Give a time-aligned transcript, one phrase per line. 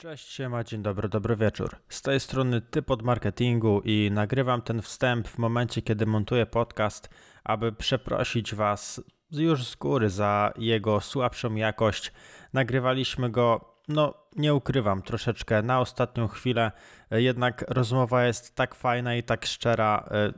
[0.00, 1.76] Cześć, siema, dzień dobry, dobry wieczór.
[1.88, 7.08] Z tej strony typ od marketingu i nagrywam ten wstęp w momencie, kiedy montuję podcast,
[7.44, 12.12] aby przeprosić Was już z góry za jego słabszą jakość.
[12.52, 16.72] Nagrywaliśmy go, no nie ukrywam, troszeczkę na ostatnią chwilę,
[17.10, 20.08] jednak rozmowa jest tak fajna i tak szczera.
[20.10, 20.32] e,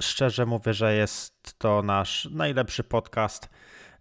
[0.00, 3.50] Szczerze mówię, że jest to nasz najlepszy podcast.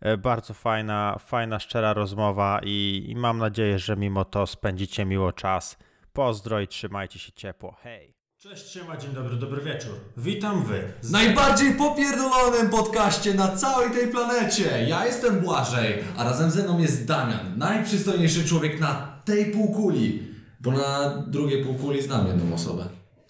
[0.02, 5.34] E, Bardzo fajna, fajna, szczera rozmowa i, i mam nadzieję, że mimo to spędzicie miło
[5.34, 5.78] czas.
[6.14, 7.76] Pozdro i trzymajcie się ciepło.
[7.84, 8.14] Hej!
[8.38, 9.92] Cześć, siema, dzień dobry, dobry wieczór.
[10.18, 10.94] Witam wy.
[11.04, 14.86] W najbardziej popierdolonym podcaście na całej tej planecie.
[14.88, 20.28] Ja jestem Błażej, a razem ze mną jest Damian, najprzystojniejszy człowiek na tej półkuli.
[20.60, 22.86] Bo na drugiej półkuli znam jedną osobę.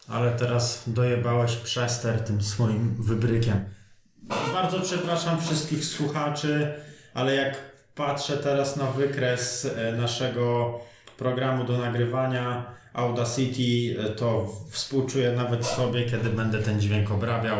[0.08, 3.66] Ale teraz dojebałeś przester tym swoim wybrykiem.
[4.54, 6.74] Bardzo przepraszam wszystkich słuchaczy,
[7.14, 7.58] ale jak
[7.96, 10.80] patrzę teraz na wykres e, naszego
[11.18, 17.58] programu do nagrywania Audacity, e, to współczuję nawet sobie, kiedy będę ten dźwięk obrabiał.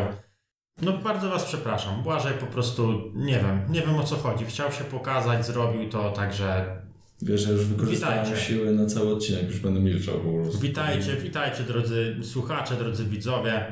[0.82, 2.02] No bardzo Was przepraszam.
[2.02, 4.44] Błażej po prostu nie wiem, nie wiem o co chodzi.
[4.44, 6.76] Chciał się pokazać, zrobił to, także
[7.22, 8.44] Wiesz, że już wykorzystałem Witajcie.
[8.44, 10.58] siły na cały odcinek, już będę milczał po prostu.
[10.58, 13.66] Witajcie, witajcie drodzy słuchacze, drodzy widzowie.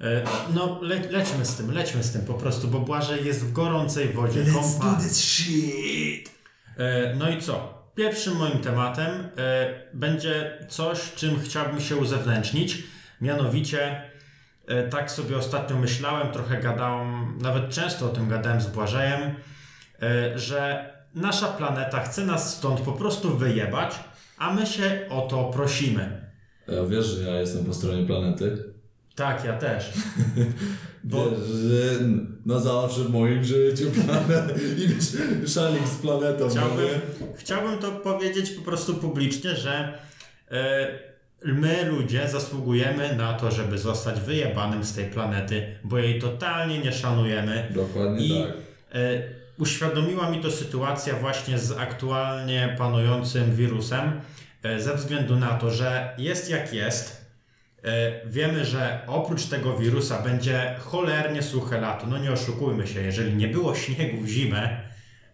[0.00, 0.22] E,
[0.54, 4.08] No, le, lećmy z tym, lećmy z tym po prostu, bo Błażej jest w gorącej
[4.12, 4.94] wodzie kąpa.
[5.02, 6.30] this shit!
[6.78, 7.76] E, No i co?
[7.94, 9.28] Pierwszym moim tematem e,
[9.94, 12.82] będzie coś, czym chciałbym się uzewnętrznić.
[13.20, 14.02] Mianowicie,
[14.90, 19.20] tak sobie ostatnio myślałem, trochę gadałem, nawet często o tym gadałem z Błażejem,
[20.34, 23.94] że nasza planeta chce nas stąd po prostu wyjebać,
[24.38, 26.30] a my się o to prosimy.
[26.68, 28.64] Ja wiesz, że ja jestem po stronie planety?
[29.16, 29.92] Tak, ja też.
[31.04, 31.98] Bo Wiesz,
[32.46, 35.04] na zawsze w moim życiu planet i wiesz,
[35.54, 36.48] szalik z planetą.
[36.48, 36.76] chciałbym,
[37.20, 37.36] no nie?
[37.36, 39.98] chciałbym to powiedzieć po prostu publicznie, że
[40.50, 40.88] e,
[41.44, 46.92] my ludzie zasługujemy na to, żeby zostać wyjebanym z tej planety, bo jej totalnie nie
[46.92, 47.68] szanujemy.
[47.74, 48.52] Dokładnie I tak.
[48.92, 49.22] e,
[49.58, 54.20] uświadomiła mi to sytuacja właśnie z aktualnie panującym wirusem,
[54.62, 57.25] e, ze względu na to, że jest jak jest.
[57.84, 62.06] E, Wiemy, że oprócz tego wirusa będzie cholernie suche lato.
[62.06, 64.80] No nie oszukujmy się, jeżeli nie było śniegu w zimę,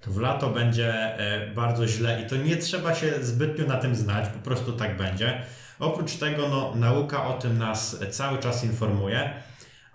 [0.01, 3.97] to w lato będzie e, bardzo źle i to nie trzeba się zbytnio na tym
[3.97, 5.43] znać, po prostu tak będzie.
[5.79, 9.31] Oprócz tego, no, nauka o tym nas cały czas informuje,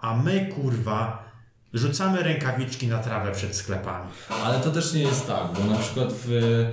[0.02, 1.28] a my kurwa
[1.74, 4.12] rzucamy rękawiczki na trawę przed sklepami.
[4.44, 6.66] Ale to też nie jest tak, bo na przykład w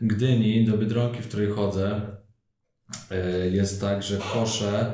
[0.00, 2.00] Gdyni, do Biedronki, w której chodzę,
[3.10, 4.92] e, jest tak, że kosze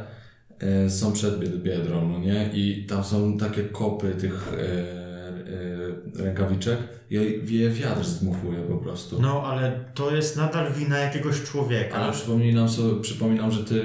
[0.89, 2.51] są przed Bied- Biedrą, no nie?
[2.55, 4.61] I tam są takie kopy tych e,
[6.21, 6.79] e, rękawiczek
[7.11, 7.15] i
[7.59, 9.23] je wiatr zdmuchuje po prostu.
[9.23, 11.97] No, ale to jest nadal wina jakiegoś człowieka.
[11.97, 13.83] Ale przypominam, sobie, przypominam, że ty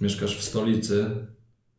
[0.00, 1.04] mieszkasz w stolicy,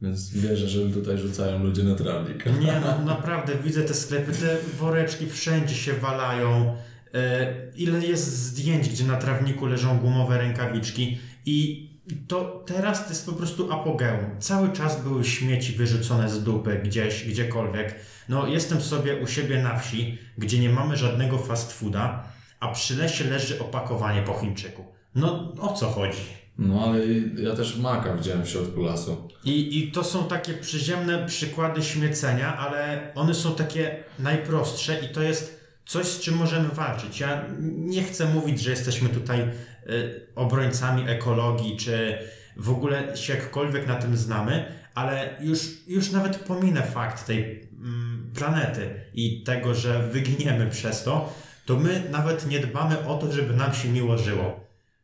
[0.02, 2.46] więc wierzę, że tutaj rzucają ludzie na trawnik.
[2.46, 6.76] Nie no, naprawdę widzę te sklepy, te woreczki wszędzie się walają.
[7.14, 11.89] E, ile jest zdjęć, gdzie na trawniku leżą gumowe rękawiczki i
[12.28, 14.40] to teraz to jest po prostu apogeum.
[14.40, 17.96] Cały czas były śmieci wyrzucone z dupy gdzieś, gdziekolwiek.
[18.30, 22.24] No jestem sobie u siebie na wsi, gdzie nie mamy żadnego fast fooda,
[22.60, 24.86] a przy lesie leży opakowanie po Chińczyku.
[25.16, 26.40] No o co chodzi?
[26.58, 27.00] No ale
[27.38, 29.28] ja też maka widziałem w środku lasu.
[29.44, 35.22] I, I to są takie przyziemne przykłady śmiecenia, ale one są takie najprostsze i to
[35.22, 35.59] jest
[35.90, 37.20] coś, z czym możemy walczyć.
[37.20, 42.18] Ja nie chcę mówić, że jesteśmy tutaj y, obrońcami ekologii, czy
[42.58, 48.32] w ogóle się jakkolwiek na tym znamy, ale już, już nawet pominę fakt tej mm,
[48.36, 51.34] planety i tego, że wyginiemy przez to,
[51.66, 54.60] to my nawet nie dbamy o to, żeby nam się miło żyło.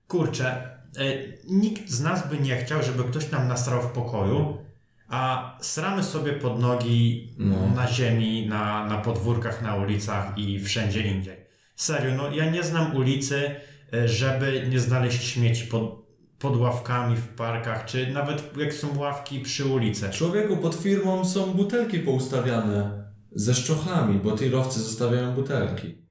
[0.08, 4.65] Kurczę, y, nikt z nas by nie chciał, żeby ktoś nam nasrał w pokoju,
[5.08, 7.56] a sramy sobie pod nogi No.
[7.76, 11.46] na ziemi, na, na podwórkach, na ulicach i wszędzie indziej.
[11.76, 13.56] Serio, no ja nie znam ulicy,
[13.94, 16.06] y, żeby nie znaleźć śmieci pod,
[16.40, 20.10] pod ławkami w parkach, czy nawet jak są ławki przy ulicy.
[20.10, 26.06] Człowieku, pod firmą są butelki poustawiane ze szczochami, bo tirowcy zostawiają butelki.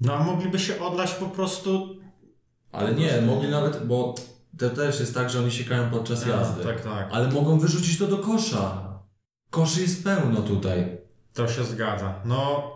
[0.00, 1.96] No a mogliby się odlać po prostu...
[2.72, 4.14] Ale nie, mogli nawet, bo
[4.58, 6.62] to też jest tak, że oni siekają podczas jazdy.
[6.62, 7.08] Tak, tak.
[7.12, 8.92] Ale mogą wyrzucić to do kosza.
[9.50, 10.98] Koszy jest pełno tutaj.
[11.34, 12.14] To się zgadza.
[12.24, 12.72] No,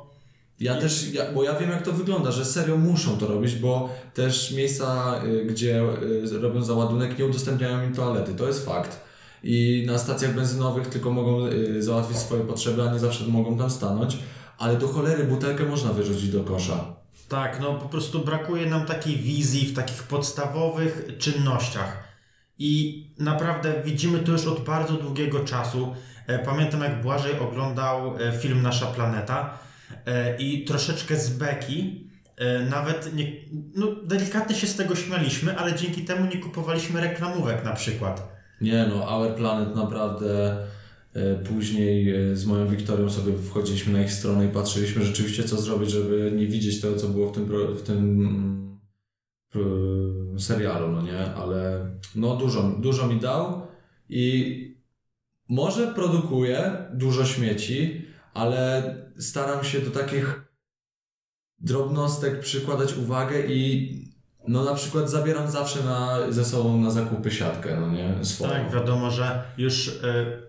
[0.60, 3.88] Ja też, ja, bo ja wiem jak to wygląda, że serio muszą to robić, bo
[4.14, 5.82] też miejsca, y, gdzie
[6.32, 9.00] y, robią załadunek, nie udostępniają im toalety, to jest fakt.
[9.42, 13.70] I na stacjach benzynowych tylko mogą y, załatwić swoje potrzeby, a nie zawsze mogą tam
[13.70, 14.18] stanąć.
[14.58, 16.95] Ale do cholery butelkę można wyrzucić do kosza.
[17.28, 22.06] Tak, no po prostu brakuje nam takiej wizji w takich podstawowych czynnościach.
[22.58, 25.94] I naprawdę widzimy to już od bardzo długiego czasu.
[26.26, 29.58] E, Pamiętam, jak Błażej oglądał e, film Nasza Planeta
[30.06, 32.06] e, i troszeczkę z beki,
[32.70, 33.32] nawet nie,
[33.74, 38.28] no, delikatnie się z tego śmialiśmy, ale dzięki temu nie kupowaliśmy reklamówek na przykład.
[38.60, 40.56] Nie no, Our Planet naprawdę
[41.44, 45.90] później e, z moją Wiktorią sobie wchodziliśmy na ich stronę i patrzyliśmy rzeczywiście co zrobić,
[45.90, 47.46] żeby nie widzieć tego, co było w tym,
[47.76, 48.78] w tym
[50.38, 51.34] serialu, no nie?
[51.34, 53.66] Ale no dużo, dużo mi dał
[54.08, 54.76] i
[55.48, 60.52] może produkuje dużo śmieci, ale staram się do takich
[61.58, 63.90] drobnostek przykładać uwagę i
[64.48, 68.24] no na przykład zabieram zawsze na, ze sobą na zakupy siatkę, no nie?
[68.24, 68.50] Swoją.
[68.50, 70.45] Tak, wiadomo, że już y,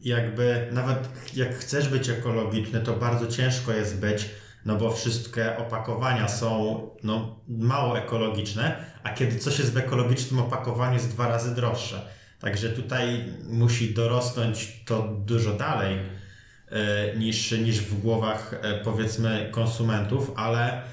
[0.00, 4.30] jakby nawet jak chcesz być ekologiczny, to bardzo ciężko jest być,
[4.64, 10.94] no bo wszystkie opakowania są no, mało ekologiczne, a kiedy coś jest w ekologicznym opakowaniu
[10.94, 12.08] jest dwa razy droższe.
[12.40, 20.32] Także tutaj musi dorosnąć to dużo dalej y, niż, niż w głowach y, powiedzmy konsumentów,
[20.36, 20.84] ale y,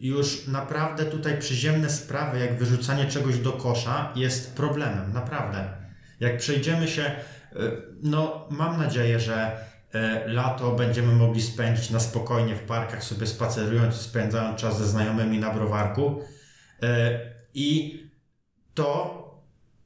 [0.00, 5.68] już naprawdę tutaj przyziemne sprawy, jak wyrzucanie czegoś do kosza, jest problemem, naprawdę.
[6.20, 7.12] Jak przejdziemy się,
[8.02, 9.56] no mam nadzieję, że
[9.94, 15.38] y, lato będziemy mogli spędzić na spokojnie w parkach, sobie spacerując, spędzając czas ze znajomymi
[15.38, 16.20] na browarku.
[16.82, 16.86] Y,
[17.54, 18.00] I
[18.74, 19.18] to,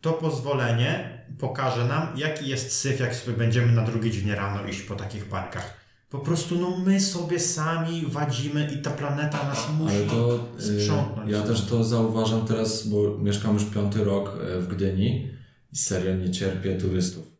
[0.00, 4.82] to pozwolenie pokaże nam, jaki jest syf, jak sobie będziemy na drugi dzień rano iść
[4.82, 5.86] po takich parkach.
[6.10, 10.80] Po prostu no my sobie sami wadzimy i ta planeta nas musi Ale to y,
[10.80, 11.30] sprzątnąć.
[11.30, 15.30] ja też to zauważam teraz, bo mieszkam już piąty rok e, w Gdyni
[15.72, 17.35] i serio nie cierpię turystów.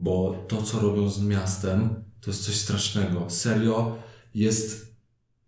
[0.00, 3.30] Bo to, co robią z miastem, to jest coś strasznego.
[3.30, 3.98] Serio
[4.34, 4.88] jest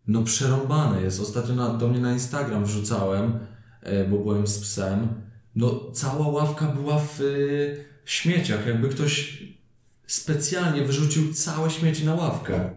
[0.06, 1.20] no przerąbane jest.
[1.20, 3.38] Ostatnio na, do mnie na Instagram wrzucałem,
[3.82, 5.08] e, bo byłem z psem.
[5.54, 9.42] No cała ławka była w y, śmieciach, jakby ktoś
[10.06, 12.70] specjalnie wyrzucił całe śmieci na ławkę.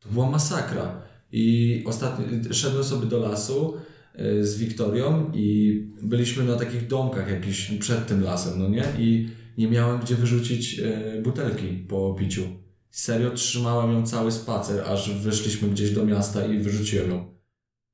[0.00, 1.02] To była masakra.
[1.32, 3.74] I ostatnio szedłem sobie do lasu
[4.20, 8.84] y, z Wiktorią i byliśmy na takich domkach jakiś przed tym lasem, no nie?
[8.98, 9.28] I
[9.58, 12.42] nie miałem gdzie wyrzucić y, butelki po piciu.
[12.90, 17.34] Serio trzymałem ją cały spacer, aż wyszliśmy gdzieś do miasta i wyrzuciłem ją.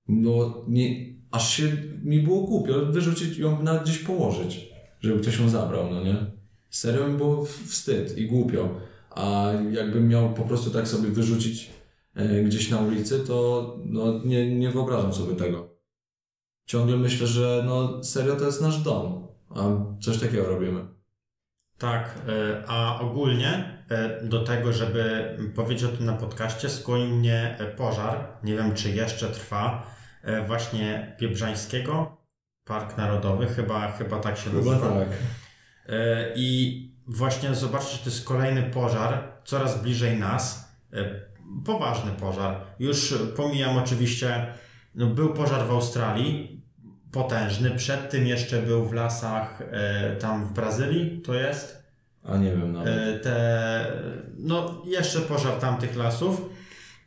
[0.09, 1.73] No nie, aż się
[2.03, 4.69] mi było głupio wyrzucić ją nawet gdzieś położyć,
[5.01, 6.27] żeby ktoś ją zabrał, no nie?
[6.71, 8.81] Serio mi było wstyd i głupio.
[9.11, 11.71] A jakbym miał po prostu tak sobie wyrzucić
[12.15, 15.77] e, gdzieś na ulicy, to no, nie, nie wyobrażam sobie tego.
[16.67, 19.71] Ciągle myślę, że no serio to jest nasz dom, a
[20.01, 20.96] coś takiego robimy.
[21.79, 27.57] Tak, e, a ogólnie e, do tego, żeby powiedzieć o tym na podcaście, skłonił mnie
[27.59, 29.97] e, pożar, nie wiem czy jeszcze trwa,
[30.47, 32.17] właśnie Biebrzańskiego,
[32.65, 34.89] Park Narodowy, chyba, chyba tak się nazywa.
[34.89, 35.09] tak.
[35.89, 40.73] E, I właśnie zobaczcie, że to jest kolejny pożar, coraz bliżej nas.
[41.65, 42.61] Poważny pożar.
[42.79, 44.47] Już pomijam oczywiście,
[44.95, 46.56] no był pożar w Australii,
[47.17, 47.71] potężny.
[47.71, 51.83] Przed tym jeszcze był w lasach e, tam w Brazylii, to jest.
[52.25, 52.99] A nie wiem nawet.
[52.99, 53.87] E, Te,
[54.39, 56.43] no jeszcze pożar tamtych lasów.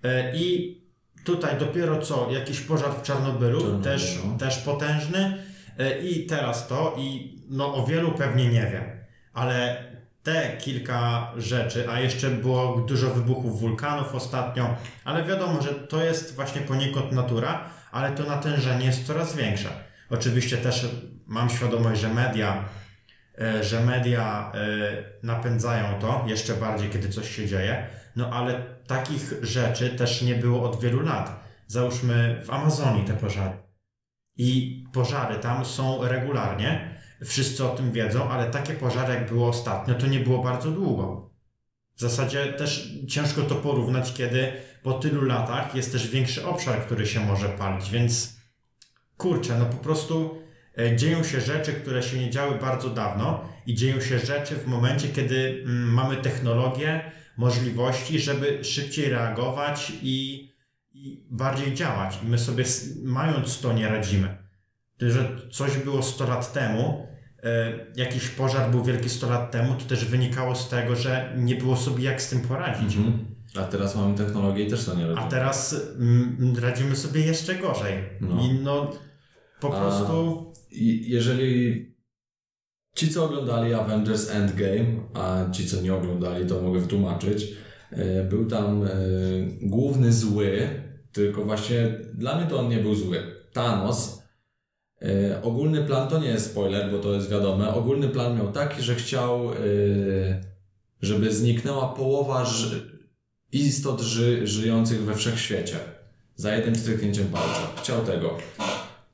[0.03, 0.77] E, I
[1.23, 5.37] tutaj dopiero co jakiś pożar w Czarnobylu, Czarnobyl, też, też potężny.
[5.79, 8.83] E, I teraz to, i no o wielu pewnie nie wiem,
[9.33, 9.83] ale
[10.23, 16.35] te kilka rzeczy, a jeszcze było dużo wybuchów wulkanów ostatnio, ale wiadomo, że to jest
[16.35, 19.88] właśnie poniekąd natura, ale to natężenie jest coraz większe.
[20.09, 20.87] Oczywiście też
[21.27, 22.65] mam świadomość, że media,
[23.41, 24.59] e, że media e,
[25.23, 30.69] napędzają to jeszcze bardziej, kiedy coś się dzieje, no ale takich rzeczy też nie było
[30.69, 31.43] od wielu lat.
[31.67, 33.57] Załóżmy w Amazonii te pożary.
[34.37, 36.99] I pożary tam są regularnie.
[37.25, 41.29] Wszyscy o tym wiedzą, ale takie pożary, jak było ostatnio, to nie było bardzo długo.
[41.95, 44.51] W zasadzie też ciężko to porównać, kiedy
[44.83, 48.38] po tylu latach jest też większy obszar, który się może palić, więc
[49.19, 50.41] kurczę, no po prostu
[50.79, 54.67] e, dzieją się rzeczy, które się nie działy bardzo dawno i dzieją się rzeczy w
[54.67, 60.49] momencie, kiedy mm, mamy technologię, możliwości, żeby szybciej reagować i,
[60.91, 62.19] i bardziej działać.
[62.23, 62.63] I my sobie,
[63.03, 64.37] mając to, nie radzimy.
[64.97, 67.07] To, że coś było 100 lat temu,
[67.43, 71.55] e, jakiś pożar był wielki 100 lat temu, to też wynikało z tego, że nie
[71.55, 72.95] było sobie jak z tym poradzić.
[72.95, 73.35] Mhm.
[73.55, 75.29] A teraz mamy technologię i też to nie A robimy.
[75.29, 78.03] teraz mm, radzimy sobie jeszcze gorzej.
[78.21, 78.41] No.
[78.41, 78.91] I no
[79.61, 80.45] po A- prostu.
[81.01, 81.89] Jeżeli
[82.95, 87.53] ci, co oglądali Avengers Endgame, a ci, co nie oglądali, to mogę wytłumaczyć,
[87.91, 88.89] e, był tam e,
[89.61, 90.69] główny zły,
[91.11, 93.23] tylko właśnie dla mnie to on nie był zły.
[93.53, 94.23] Thanos,
[95.01, 98.81] e, ogólny plan to nie jest spoiler, bo to jest wiadome, ogólny plan miał taki,
[98.81, 99.51] że chciał,
[101.01, 102.45] żeby zniknęła połowa
[103.51, 105.75] istot ży żyjących we wszechświecie.
[106.35, 107.81] Za jednym stryknięciem palca.
[107.81, 108.37] Chciał tego.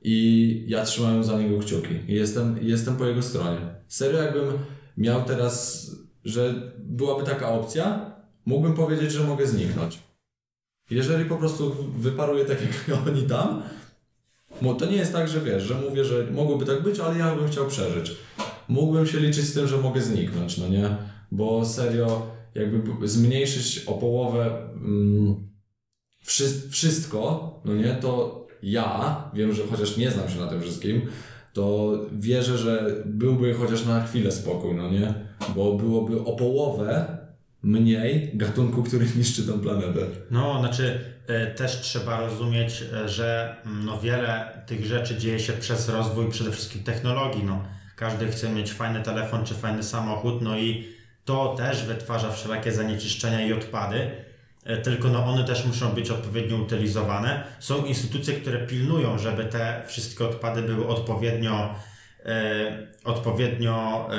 [0.08, 1.94] I ja trzymałem za niego kciuki.
[2.08, 3.58] Jestem, jestem po jego stronie.
[3.88, 4.52] Serio, jakbym
[4.96, 5.86] miał teraz,
[6.24, 9.98] że byłaby taka opcja, mógłbym powiedzieć, że mogę zniknąć.
[10.90, 12.58] Jeżeli po prostu wyparuje tak
[12.88, 13.62] jak oni tam,
[14.78, 17.48] to nie jest tak, że wiesz, że mówię, że mogłoby tak być, ale ja bym
[17.48, 18.16] chciał przeżyć.
[18.68, 20.96] Mógłbym się liczyć z tym, że mogę zniknąć, no nie?
[21.32, 25.48] Bo serio, jakby zmniejszyć o połowę mm,
[26.24, 31.02] wszy wszystko, no nie, to ja wiem, że chociaż nie znam się na tym wszystkim,
[31.52, 35.14] to wierzę, że byłby chociaż na chwilę spokój, no nie?
[35.54, 37.18] Bo byłoby o połowę
[37.62, 40.00] mniej gatunku, który niszczy tę planetę.
[40.30, 45.52] No, znaczy e, też trzeba rozumieć, e, że mm, no, wiele tych rzeczy dzieje się
[45.52, 47.44] przez rozwój przede wszystkim technologii.
[47.44, 47.62] No.
[47.96, 50.88] Każdy chce mieć fajny telefon czy fajny samochód, no i
[51.24, 54.10] to też wytwarza wszelakie zanieczyszczenia i odpady.
[54.66, 57.44] E, tylko no, one też muszą być odpowiednio utylizowane.
[57.58, 61.74] Są instytucje, które pilnują, żeby te wszystkie odpady były odpowiednio,
[62.24, 64.16] e, odpowiednio e,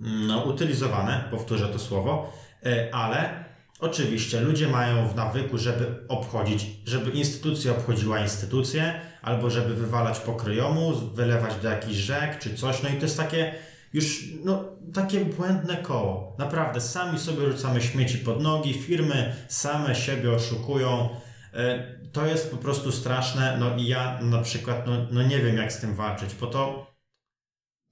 [0.00, 2.32] no, utylizowane, powtórzę to słowo,
[2.66, 3.44] e, ale
[3.80, 10.92] oczywiście ludzie mają w nawyku, żeby obchodzić, żeby instytucja obchodziła instytucję, albo żeby wywalać pokryjomu,
[11.14, 13.54] wylewać do jakichś rzek czy coś, no i to jest takie
[13.92, 16.36] już no, takie błędne koło.
[16.38, 21.08] Naprawdę, sami sobie rzucamy śmieci pod nogi, firmy same siebie oszukują.
[21.54, 23.56] E, To jest po prostu straszne.
[23.60, 26.86] No i ja na przykład no, no nie wiem, jak z tym walczyć, bo to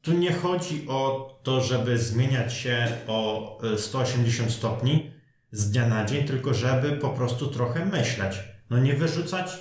[0.03, 5.11] tu nie chodzi o to, żeby zmieniać się o e, 180 stopni
[5.53, 8.39] z dnia na dzień, tylko żeby po prostu trochę myśleć.
[8.71, 9.59] No nie wyrzucać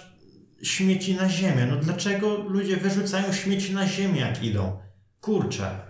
[0.63, 1.67] śmieci na ziemię.
[1.69, 4.79] No dlaczego ludzie wyrzucają śmieci na ziemię, jak idą?
[5.21, 5.86] Kurczę.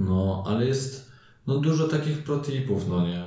[0.00, 1.10] No, ale jest
[1.46, 3.24] no, dużo takich protipów, no nie?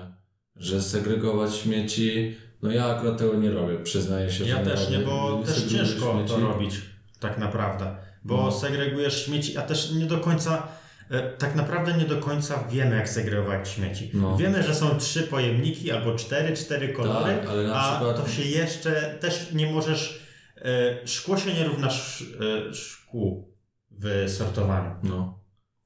[0.55, 4.95] Że segregować śmieci, no ja akurat tego nie robię, przyznaję się, Ja że też nie,
[4.95, 5.05] robię.
[5.07, 6.41] bo też ciężko to śmieci.
[6.41, 6.75] robić,
[7.19, 7.95] tak naprawdę.
[8.23, 8.51] Bo No.
[8.51, 10.67] segregujesz śmieci, a też nie do końca,
[11.09, 14.11] e, tak naprawdę nie do końca wiemy, jak segregować śmieci.
[14.13, 14.37] No.
[14.37, 19.17] Wiemy, że są trzy pojemniki albo cztery, cztery kolory, Tak, a przykład- to się jeszcze
[19.19, 20.21] też nie możesz.
[20.57, 22.27] e, Szkło się nie równa sz,
[22.69, 23.53] e, szkłu
[23.91, 24.95] w sortowaniu.
[25.03, 25.42] No.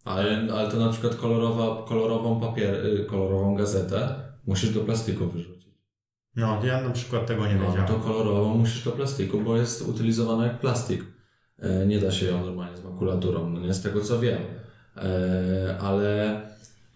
[0.08, 4.16] Ale, ale to na przykład kolorowa, kolorową papier, y, kolorową gazetę
[4.48, 5.78] musisz do plastiku wyrzucić.
[6.36, 7.88] No, ja na przykład tego nie No, wiedziałem.
[7.88, 11.04] to kolorową musisz do plastiku, bo jest utylizowana jak plastik.
[11.60, 14.42] E, nie da się ją normalnie z makulaturą, no nie z tego co wiem.
[14.98, 16.42] E, ale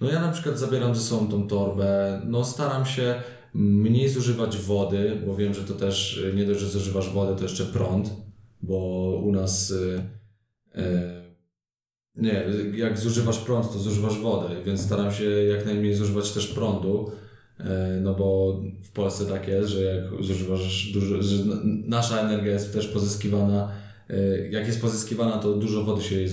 [0.01, 3.15] no ja na przykład zabieram ze sobą tą torbę, no staram się
[3.53, 7.43] mniej zużywać wody, bo wiem, że to też y, nie dość, że zużywasz wodę, to
[7.43, 8.13] jeszcze prąd,
[8.61, 8.77] bo
[9.23, 10.01] u nas y,
[10.75, 11.20] y,
[12.15, 17.11] nie, jak zużywasz prąd, to zużywasz wodę, więc staram się jak najmniej zużywać też prądu,
[17.59, 21.43] e, no bo w Polsce tak jest, że jak zużywasz dużo, że
[21.85, 23.71] nasza energia jest też pozyskiwana,
[24.09, 26.27] e, jak jest pozyskiwana, to dużo wody się,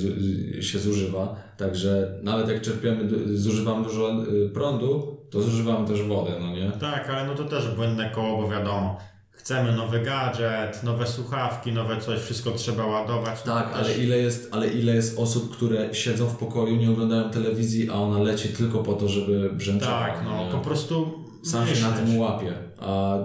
[0.63, 3.09] się zużywa, także nawet jak czerpiemy,
[3.39, 6.71] zużywamy dużo e, prądu, to zużywamy też wodę, no nie?
[6.71, 8.99] Tak, ale no to też błędne koło, bo wiadomo.
[9.39, 13.43] Chcemy nowy gadżet, nowe słuchawki, nowe coś, wszystko trzeba ładować.
[13.43, 17.31] Tak, ale też- ile jest, ale ile jest osób, które siedzą w pokoju, nie oglądają
[17.31, 20.07] telewizji, a ona leci tylko po to, żeby brzęczała.
[20.07, 20.51] Tak, no nie?
[20.53, 22.09] po prostu sam się na myśleć.
[22.11, 22.53] tym łapie.
[22.81, 23.19] A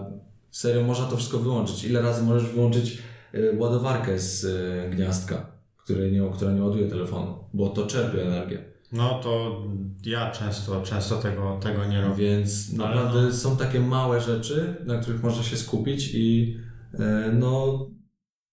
[0.52, 1.84] serio można to wszystko wyłączyć.
[1.84, 2.98] Ile razy możesz wyłączyć
[3.36, 5.46] y, ładowarkę z y, gniazdka,
[5.78, 8.73] który nie, która nie ładuje telefonu, bo to czerpie energię.
[8.94, 9.62] No to
[10.06, 12.16] ja często, często tego, tego nie robię.
[12.30, 16.58] Więc Ale naprawdę no- są takie małe rzeczy, na których można się skupić i
[16.94, 17.00] y,
[17.34, 17.86] no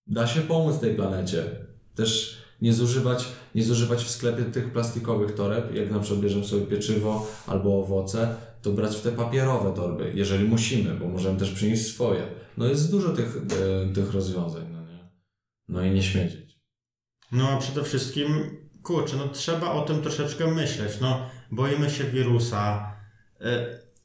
[0.06, 1.44] da się pomóc tej planecie.
[1.94, 6.66] Też nie zużywać, nie zużywać w sklepie tych plastikowych toreb, jak na przykład bierzemy sobie
[6.66, 11.87] pieczywo albo owoce, to brać w te papierowe torby, jeżeli musimy, bo możemy też przynieść
[11.87, 12.23] swoje.
[12.56, 15.09] No jest dużo tych, e, tych rozwiązań, no nie?
[15.68, 16.61] No i nie śmiecieć.
[17.32, 18.26] No a przede wszystkim,
[18.83, 21.01] kurczę, no trzeba o tym troszeczkę myśleć.
[21.01, 22.97] No, boimy się wirusa
[23.41, 23.45] y,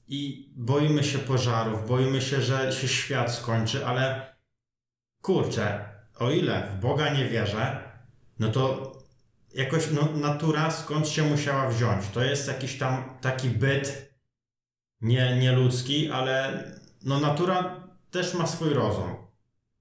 [0.07, 4.35] i boimy się pożarów, boimy się, że się świat skończy, ale
[5.21, 5.89] kurczę,
[6.19, 7.79] o ile w Boga nie wierzę,
[8.39, 8.91] no to
[9.53, 12.07] jakoś no, natura skąd się musiała wziąć.
[12.07, 14.15] To jest jakiś tam taki byt
[15.01, 16.63] nie, nieludzki, ale
[17.03, 19.15] no natura też ma swój rozum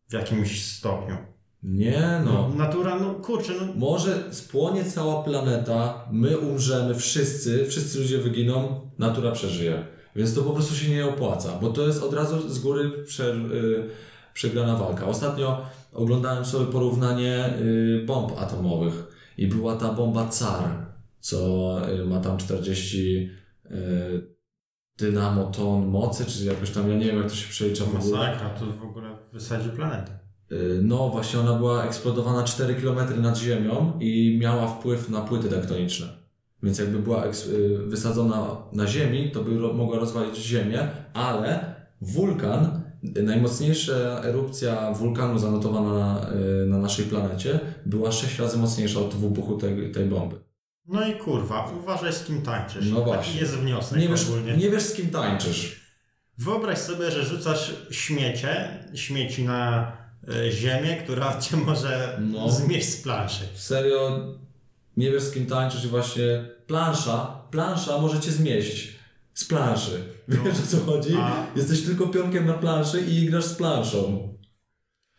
[0.09, 1.34] w jakimś stopniu.
[1.65, 2.55] Nie No, no.
[2.57, 9.33] natura, no kurczę, no Może spłonie cała planeta, my umrzemy, wszyscy, wszyscy ludzie wyginą, natura
[9.33, 9.87] przeżyje.
[10.17, 13.35] Więc to po prostu się nie opłaca, bo to jest od razu z góry prze,
[13.35, 13.91] y,
[14.35, 15.07] przegrana walka.
[15.07, 19.07] Ostatnio oglądałem sobie porównanie y, bomb atomowych
[19.39, 20.87] i była ta bomba CAR,
[21.21, 23.31] co y, ma tam 40
[23.71, 24.35] y,
[24.99, 28.19] dynamoton mocy, czy jakoś tam, ja nie wiem jak to się przelicza w ogóle.
[28.19, 30.24] Masakra, to w ogóle wysadzi planetę.
[30.53, 35.49] Y, No, właśnie ona była eksplodowana 4 km nad ziemią i miała wpływ na płyty
[35.49, 36.07] tektoniczne.
[36.63, 37.31] Więc jakby była y,
[37.87, 42.81] wysadzona na ziemi, to by mogła rozwalić ziemię, ale wulkan,
[43.23, 46.31] najmocniejsza erupcja wulkanu zanotowana na,
[46.63, 50.37] y, na naszej planecie, była 6 razy mocniejsza od wybuchu tej, tej bomby.
[50.87, 52.91] No i kurwa, uważaj z kim tańczysz.
[52.91, 53.41] No Taki właśnie.
[53.41, 54.57] jest wniosek Nie wiesz, ogólnie.
[54.57, 55.81] nie wiesz z kim tańczysz.
[56.39, 59.93] Wyobraź sobie, że rzucasz śmiecie, śmieci na
[60.51, 62.51] ziemię, która cię może No.
[62.51, 63.45] zmieść z planszy.
[63.55, 64.21] Serio,
[64.97, 68.95] nie wiesz z kim tańczysz i właśnie plansza, plansza może cię zmieść
[69.35, 70.05] z planszy.
[70.29, 71.15] Wiesz o co chodzi?
[71.19, 74.29] A- Jesteś tylko pionkiem na planszy i grasz z planszą.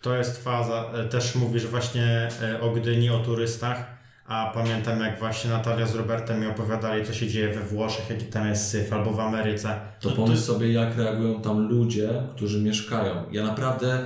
[0.01, 3.95] To jest faza, e, też mówisz właśnie e, o Gdyni, o turystach,
[4.25, 8.25] a pamiętam jak właśnie Natalia z Robertem mi opowiadali, co się dzieje we Włoszech, jaki
[8.25, 9.79] tam jest syf, albo w Ameryce.
[10.01, 13.23] To No pomyśl sobie, jak reagują tam ludzie, którzy mieszkają.
[13.31, 14.05] Ja naprawdę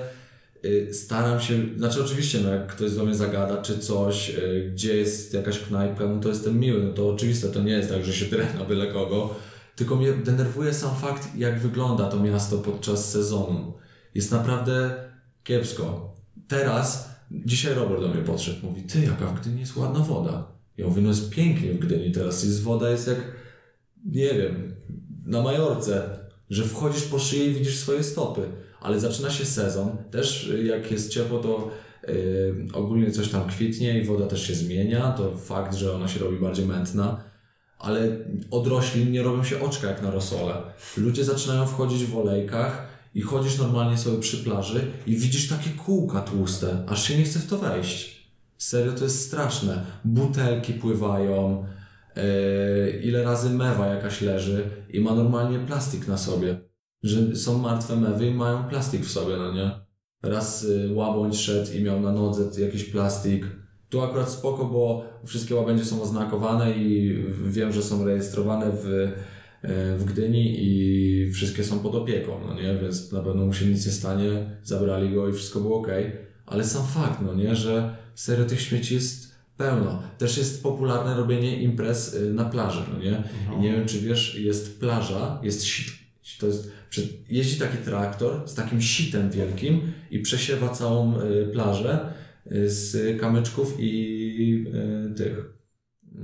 [0.91, 5.33] staram się, znaczy oczywiście, no jak ktoś do mnie zagada, czy coś, y, gdzie jest
[5.33, 8.25] jakaś knajpka, no to jestem miły, no to oczywiste, to nie jest tak, że się
[8.25, 9.35] tyle na byle kogo,
[9.75, 13.73] tylko mnie denerwuje sam fakt, jak wygląda to miasto podczas sezonu.
[14.15, 14.95] Jest naprawdę
[15.43, 16.15] kiepsko.
[16.47, 20.51] Teraz, dzisiaj Robert do mnie podszedł, mówi, ty, jaka w Gdyni jest ładna woda.
[20.77, 23.17] Ja mówię, no jest pięknie w Gdyni teraz, jest woda jest jak,
[24.05, 24.75] nie wiem,
[25.25, 28.41] na Majorce, że wchodzisz po szyję i widzisz swoje stopy,
[28.81, 31.71] ale zaczyna się sezon, też y, jak jest ciepło, to
[32.09, 36.19] y, ogólnie coś tam kwitnie i woda też się zmienia, to fakt, że ona się
[36.19, 37.23] robi bardziej mętna,
[37.79, 38.07] ale
[38.51, 40.53] od roślin nie robią się oczka jak na rosole.
[40.97, 46.21] Ludzie zaczynają wchodzić w olejkach i chodzisz normalnie sobie przy plaży i widzisz takie kółka
[46.21, 48.19] tłuste, aż się nie chce w to wejść.
[48.57, 49.85] Serio, to jest straszne.
[50.05, 51.65] Butelki pływają,
[52.15, 56.68] Yy, ile razy mewa jakaś leży i ma normalnie plastik na sobie.
[57.03, 59.71] Że są martwe mewy i mają plastik w sobie, no nie?
[60.23, 63.45] Raz y, łabędź szedł i miał na nodze jakiś plastik.
[63.89, 69.11] Tu akurat spoko, bo wszystkie łabędzie są oznakowane i wiem, że są rejestrowane w, y,
[69.97, 72.77] w Gdyni i wszystkie są pod opieką, no nie?
[72.81, 75.87] Więc na pewno mu się nic nie stanie, zabrali go i wszystko było ok.
[76.45, 77.55] Ale sam fakt, no nie?
[77.55, 80.03] Że serio tych śmieci jest pełno.
[80.17, 83.23] Też jest popularne robienie imprez y, na plaży, no nie?
[83.57, 85.98] I nie wiem, czy wiesz, jest plaża, jest sit.
[86.37, 86.71] To jest,
[87.29, 92.13] jeździ taki traktor z takim sitem wielkim i przesiewa całą y, plażę
[92.51, 94.65] y, z kamyczków i
[95.11, 95.53] y, tych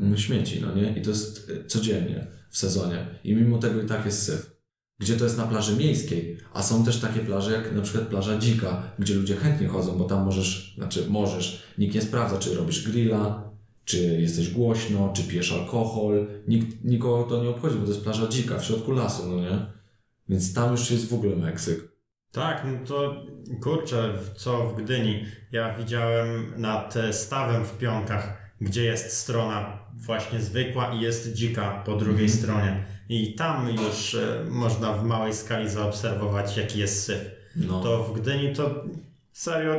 [0.01, 0.97] mm, śmieci, no nie?
[0.97, 3.05] I to jest codziennie w sezonie.
[3.23, 4.55] I mimo tego i tak jest syf.
[4.99, 8.37] Gdzie to jest na plaży miejskiej, a są też takie plaże jak na przykład plaża
[8.37, 12.89] dzika, gdzie ludzie chętnie chodzą, bo tam możesz, znaczy możesz, nikt nie sprawdza, czy robisz
[12.89, 13.51] grilla,
[13.85, 16.27] czy jesteś głośno, czy pijesz alkohol.
[16.47, 19.65] Nikt, nikogo to nie obchodzi, bo to jest plaża dzika w środku lasu, no nie?
[20.29, 21.79] Więc tam już jest w ogóle Meksyk.
[22.31, 23.25] Tak, no to
[23.61, 25.25] kurczę, co w Gdyni.
[25.51, 31.83] Ja widziałem nad e, stawem w Pionkach, gdzie jest strona właśnie zwykła i jest dzika
[31.85, 32.39] po drugiej Mhm.
[32.39, 32.85] stronie.
[33.09, 37.21] I tam już e, można w małej skali zaobserwować, jaki jest syf.
[37.55, 37.83] No.
[37.83, 38.83] To w Gdyni to
[39.31, 39.75] serio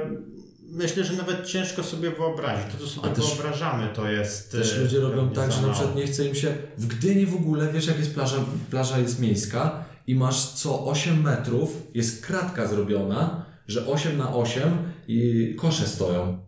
[0.72, 2.72] myślę, że nawet ciężko sobie wyobrazić.
[2.72, 4.52] To, co sobie też- wyobrażamy, to jest.
[4.52, 6.54] Też e, ludzie robią tak, że na przykład nie chce im się.
[6.78, 8.37] W Gdyni w ogóle, wiesz, jak jest plaża,
[8.70, 14.62] plaża jest miejska i masz co 8 metrów, jest kratka zrobiona, że 8 na 8
[15.08, 16.38] i kosze stoją.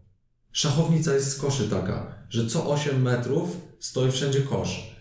[0.53, 4.99] Szachownica jest z koszy taka, że co 8 metrów stoi wszędzie kosz.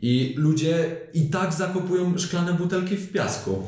[0.00, 3.62] I ludzie i tak zakopują szklane butelki w piasku.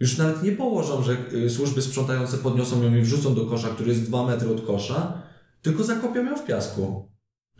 [0.00, 3.88] Już nawet nie położą, że y, służby sprzątające podniosą ją i wrzucą do kosza, który
[3.88, 5.22] jest 2 metry od kosza,
[5.62, 7.08] tylko zakopią ją w piasku.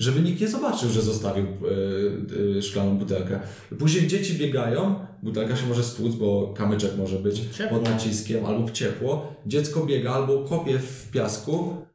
[0.00, 3.40] Żeby nikt nie zobaczył, że zostawił y, y, szklaną butelkę.
[3.78, 7.78] Później dzieci biegają, butelka się może stłuc, bo kamyczek może być Ciepło.
[7.78, 9.34] pod naciskiem albo w ciepło.
[9.46, 11.86] Dziecko biega albo kopie w piasku.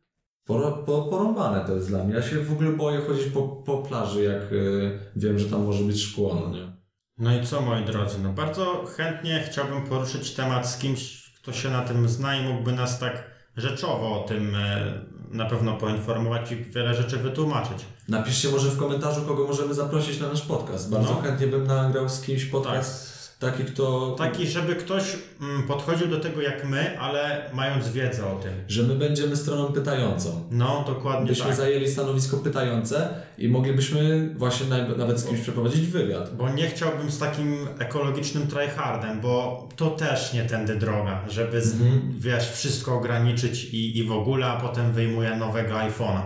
[1.09, 2.15] Porąbane to jest dla mnie.
[2.15, 5.83] Ja się w ogóle boję chodzić po, po plaży, jak y, wiem, że tam może
[5.83, 6.75] być szkło, no nie?
[7.17, 11.69] No i co moi drodzy, no bardzo chętnie chciałbym poruszyć temat z kimś, kto się
[11.69, 13.23] na tym zna i mógłby nas tak
[13.57, 14.93] rzeczowo o tym e,
[15.31, 17.85] na pewno poinformować i wiele rzeczy wytłumaczyć.
[18.07, 20.89] Napiszcie może w komentarzu, kogo możemy zaprosić na nasz podcast.
[20.91, 21.21] Bardzo No.
[21.21, 23.07] chętnie bym nagrał z kimś Tak, podcast.
[23.07, 24.15] z taki, kto...
[24.17, 25.03] Taki, żeby ktoś
[25.41, 28.51] mm, podchodził do tego jak my, ale mając wiedzę o tym.
[28.67, 30.43] Że my będziemy stroną pytającą.
[30.51, 31.55] No, dokładnie Byśmy tak.
[31.55, 34.65] zajęli stanowisko pytające i moglibyśmy właśnie
[34.97, 36.35] nawet z kimś przeprowadzić wywiad.
[36.35, 41.73] Bo nie chciałbym z takim ekologicznym tryhardem, bo to też nie tędy droga, żeby z,
[41.73, 42.13] Mhm.
[42.19, 46.21] wiesz, wszystko ograniczyć i, i w ogóle, a potem wyjmuję nowego iPhone'a.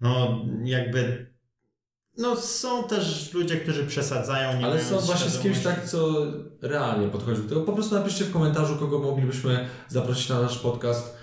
[0.00, 1.32] No, jakby.
[2.18, 6.26] No, są też ludzie, którzy przesadzają, nie Ale są właśnie z kimś tak, co
[6.62, 7.60] realnie podchodzi do tego.
[7.60, 11.16] Po prostu napiszcie w komentarzu, kogo moglibyśmy zaprosić na nasz podcast.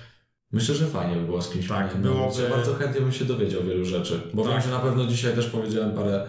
[0.52, 1.68] Myślę, że fajnie by było z kimś.
[1.68, 2.02] Tak, fajnym.
[2.14, 4.22] byłoby- Ja Bardzo chętnie bym się dowiedział wielu rzeczy.
[4.34, 4.52] Bo Tak.
[4.52, 6.28] wiem, że na pewno dzisiaj też powiedziałem parę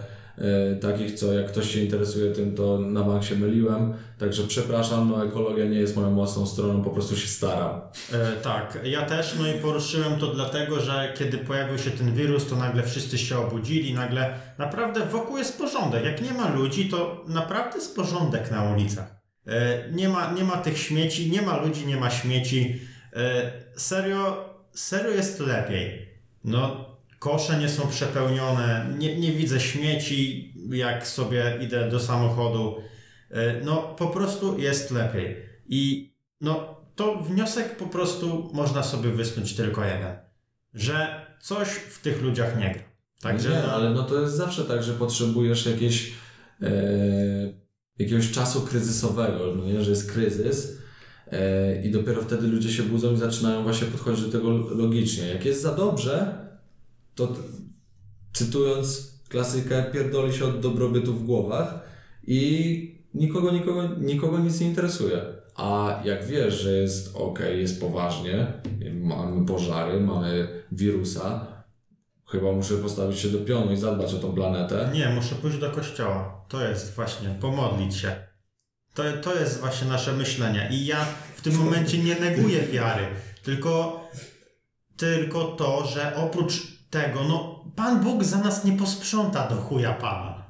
[0.81, 3.95] takich, co jak ktoś się interesuje tym, to na bank się myliłem.
[4.19, 7.81] Także przepraszam, no ekologia nie jest moją mocną stroną, po prostu się staram.
[8.13, 12.49] E, tak, ja też, no i poruszyłem to dlatego, że kiedy pojawił się ten wirus,
[12.49, 16.05] to nagle wszyscy się obudzili, nagle naprawdę wokół jest porządek.
[16.05, 19.17] Jak nie ma ludzi, to naprawdę jest porządek na ulicach.
[19.47, 22.81] E, nie, ma, nie ma tych śmieci, nie ma ludzi, nie ma śmieci.
[23.13, 26.09] E, serio, serio jest lepiej.
[26.45, 32.77] No, kosze nie są przepełnione, nie, nie widzę śmieci, jak sobie idę do samochodu.
[33.31, 35.37] E, no, po prostu jest lepiej.
[35.69, 40.17] I no, to wniosek po prostu można sobie wysnuć tylko jeden.
[40.75, 42.83] Że coś w tych ludziach nie gra.
[43.21, 46.13] Także nie, no, ale no to jest zawsze tak, że potrzebujesz jakieś,
[46.63, 46.73] e,
[47.99, 50.79] jakiegoś czasu kryzysowego, no nie, że jest kryzys
[51.33, 55.29] e, i dopiero wtedy ludzie się budzą i zaczynają właśnie podchodzić do tego logicznie.
[55.29, 56.46] Jak jest za dobrze,
[57.17, 57.35] to
[58.33, 61.81] cytując klasykę, pierdoli się od dobrobytu w głowach
[62.27, 65.21] i nikogo, nikogo, nikogo nic nie interesuje.
[65.57, 68.53] A jak wiesz, że jest ok, jest poważnie,
[68.93, 71.57] mamy pożary, mamy wirusa,
[72.29, 74.91] Chyba muszę postawić się do pionu i zadbać o tą planetę.
[74.95, 76.45] nie, muszę pójść do kościoła.
[76.49, 78.17] To jest właśnie, pomodlić się.
[78.95, 80.69] To, to jest właśnie nasze myślenie.
[80.73, 83.07] I ja w tym momencie nie neguję wiary,
[83.43, 84.01] tylko,
[84.97, 90.45] tylko to, że oprócz tego, no, Pan Bóg za nas nie posprząta do chuja Pana.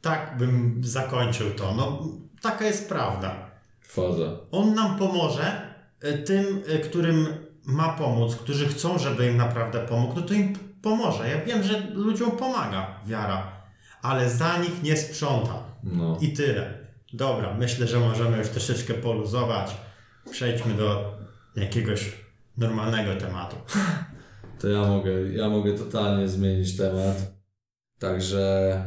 [0.00, 1.74] Tak bym zakończył to.
[1.74, 2.02] No,
[2.42, 3.50] taka jest prawda.
[3.82, 4.36] Faza.
[4.52, 5.62] On nam pomoże,
[6.04, 7.26] y, tym, y, którym
[7.64, 11.28] ma pomóc, którzy chcą, żeby im naprawdę pomógł, no to im pomoże.
[11.28, 13.52] Ja wiem, że ludziom pomaga wiara,
[14.02, 15.54] ale za nich nie sprząta.
[15.82, 16.18] No.
[16.20, 16.78] I tyle.
[17.12, 19.76] Dobra, myślę, że możemy już troszeczkę poluzować.
[20.30, 21.14] Przejdźmy do
[21.56, 22.12] jakiegoś
[22.58, 23.56] normalnego tematu.
[24.60, 27.34] To ja mogę, ja mogę totalnie zmienić temat.
[27.98, 28.84] Także.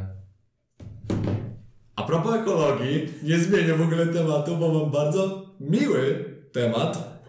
[1.95, 7.21] A propos ekologii, nie zmienię w ogóle tematu, bo mam bardzo miły temat.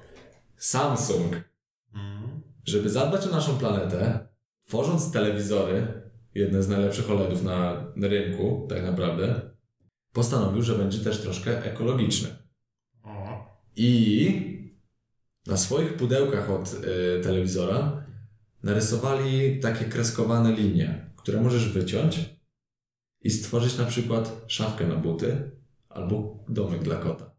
[0.56, 1.32] Samsung.
[1.94, 2.42] Mm.
[2.64, 4.28] Żeby zadbać o naszą planetę,
[4.64, 5.86] tworząc telewizory,
[6.34, 9.40] jedne z najlepszych OLEDów na, rynku, tak naprawdę,
[10.12, 12.28] postanowił, że będzie też troszkę ekologiczny.
[13.76, 14.40] I
[15.46, 18.03] na swoich pudełkach od y, telewizora
[18.64, 22.20] narysowali takie kreskowane linie, które możesz wyciąć
[23.20, 25.50] i stworzyć na przykład szafkę na buty
[25.88, 27.30] albo domek dla kota.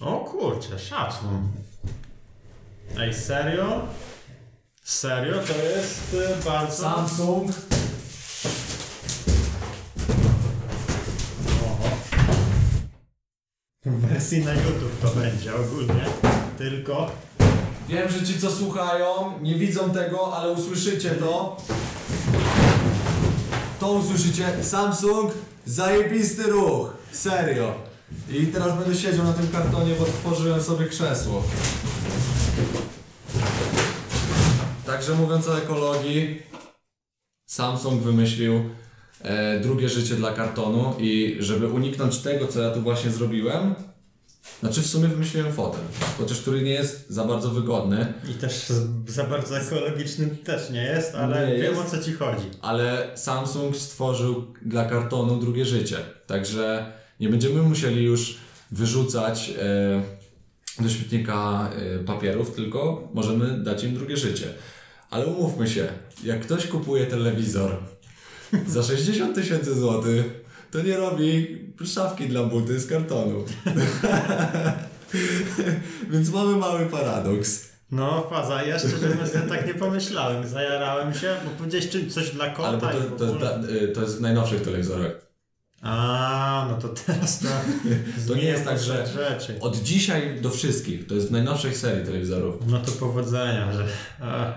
[0.00, 1.48] o kurczę, szacun.
[2.98, 3.86] Ej, serio?
[4.82, 5.34] Serio?
[5.34, 6.76] To jest y, bardzo...
[6.76, 7.50] Samsung
[11.62, 11.90] Oho.
[13.86, 16.04] W wersji na YouTube to będzie ogólnie.
[16.58, 17.12] Tylko.
[17.88, 21.56] Wiem, że ci co słuchają nie widzą tego, ale usłyszycie to.
[23.80, 24.64] To usłyszycie.
[24.64, 25.32] Samsung,
[25.66, 26.96] zajebisty ruch.
[27.12, 27.74] Serio.
[28.30, 31.42] I teraz będę siedział na tym kartonie, bo stworzyłem sobie krzesło.
[34.86, 36.42] Także mówiąc o ekologii,
[37.46, 38.60] Samsung wymyślił
[39.22, 43.74] e, drugie życie dla kartonu i żeby uniknąć tego, co ja tu właśnie zrobiłem,
[44.60, 45.80] znaczy w sumie wymyśliłem fotel,
[46.18, 48.66] chociaż który nie jest za bardzo wygodny, I też
[49.06, 51.94] za bardzo ekologiczny też nie jest, ale Nie wiem jest.
[51.94, 52.44] o co ci chodzi.
[52.62, 55.96] ale Samsung stworzył dla kartonu drugie życie.
[56.26, 58.38] Także nie będziemy musieli już
[58.70, 59.50] wyrzucać
[60.78, 64.46] e, do śmietnika e, papierów, tylko możemy dać im drugie życie.
[65.10, 65.88] Ale umówmy się,
[66.24, 67.76] jak ktoś kupuje telewizor
[68.66, 70.24] za 60 tysięcy złotych,
[70.70, 71.58] to nie robi
[71.94, 73.44] szafki dla buty z kartonu.
[76.10, 77.68] Więc mamy mały paradoks.
[77.90, 80.48] No, faza, ja szczerze mówiąc tak nie pomyślałem.
[80.48, 84.18] Zajarałem się, bo powiedziałeś czym coś dla kota Ale to, to, ogóle- y, to jest
[84.18, 85.12] w najnowszych telewizorach.
[85.82, 87.48] A, no to teraz to.
[88.28, 89.56] To nie jest tak, że- Rzeczy.
[89.60, 91.06] Od dzisiaj do wszystkich.
[91.06, 92.56] To jest w najnowszej serii telewizorów.
[92.66, 93.86] No to powodzenia, że.
[94.20, 94.52] A,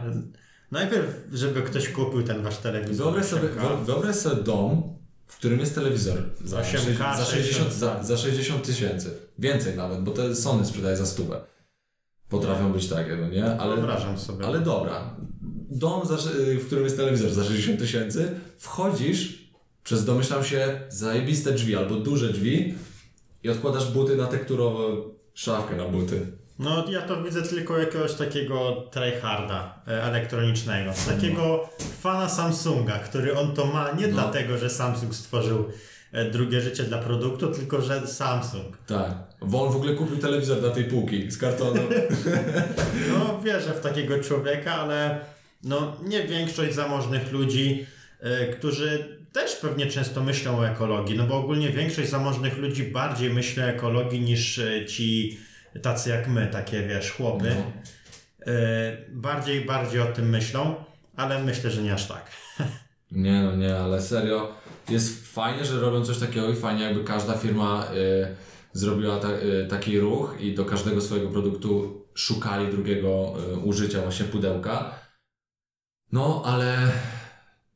[0.72, 3.06] najpierw, żeby ktoś kupił ten wasz telewizor.
[3.06, 3.48] Wyobraź sobie,
[3.86, 4.84] wyobraź sobie dom,
[5.32, 9.10] w którym jest telewizor za, 8K, sześć- za 60 za, 60, za 60 tysięcy.
[9.40, 11.42] Więcej nawet, bo te Sony sprzedaje za stówę.
[12.30, 13.46] Potrafią być takie, no nie?
[13.46, 14.46] Ale, Wyobrażam sobie.
[14.46, 15.16] ale dobra.
[15.70, 16.18] Dom, za,
[16.60, 19.52] w którym jest telewizor za 60 tysięcy, wchodzisz
[19.84, 22.76] przez, domyślam się, zajebiste drzwi albo duże drzwi
[23.44, 26.28] i odkładasz buty na tekturową szafkę na buty.
[26.62, 30.92] No ja to widzę tylko jakiegoś takiego tryharda e, elektronicznego.
[31.08, 31.70] Takiego
[32.02, 34.14] fana Samsunga, który on to ma nie No.
[34.14, 35.66] dlatego, że Samsung stworzył
[36.12, 38.78] e, drugie życie dla produktu, tylko że Samsung.
[38.88, 39.12] Tak.
[39.42, 41.82] Bo on w ogóle kupił telewizor na tej półki z kartonu.
[43.10, 45.20] No wierzę w takiego człowieka, ale
[45.64, 47.86] no nie większość zamożnych ludzi,
[48.20, 53.34] e, którzy też pewnie często myślą o ekologii, no bo ogólnie większość zamożnych ludzi bardziej
[53.34, 55.38] myśli o ekologii niż ci
[55.80, 57.56] tacy jak my, takie wiesz, chłopy.
[57.56, 57.72] No.
[58.54, 60.76] E, bardziej, bardziej o tym myślą,
[61.16, 62.32] ale myślę, że nie aż tak.
[63.12, 64.56] Nie, no nie, ale serio.
[64.90, 68.36] Jest fajnie, że robią coś takiego i fajnie, jakby każda firma y,
[68.74, 74.26] zrobiła ta, y, taki ruch i do każdego swojego produktu szukali drugiego y, użycia, właśnie
[74.26, 75.00] pudełka.
[76.12, 76.92] No, ale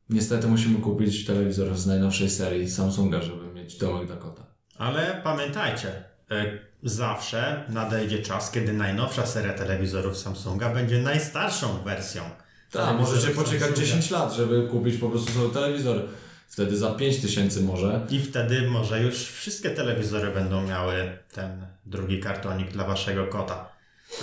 [0.09, 4.45] niestety musimy kupić telewizor z najnowszej serii Samsunga, żeby mieć domek dla kota.
[4.77, 12.23] Ale pamiętajcie, e, zawsze nadejdzie czas, kiedy najnowsza seria telewizorów Samsunga będzie najstarszą wersją.
[12.71, 13.87] Tak, możecie poczekać Samsunga.
[13.87, 16.01] 10 lat, żeby kupić po prostu sobie telewizor.
[16.47, 18.05] Wtedy za 5 tysięcy może.
[18.09, 23.69] I wtedy może już wszystkie telewizory będą miały ten drugi kartonik dla waszego kota.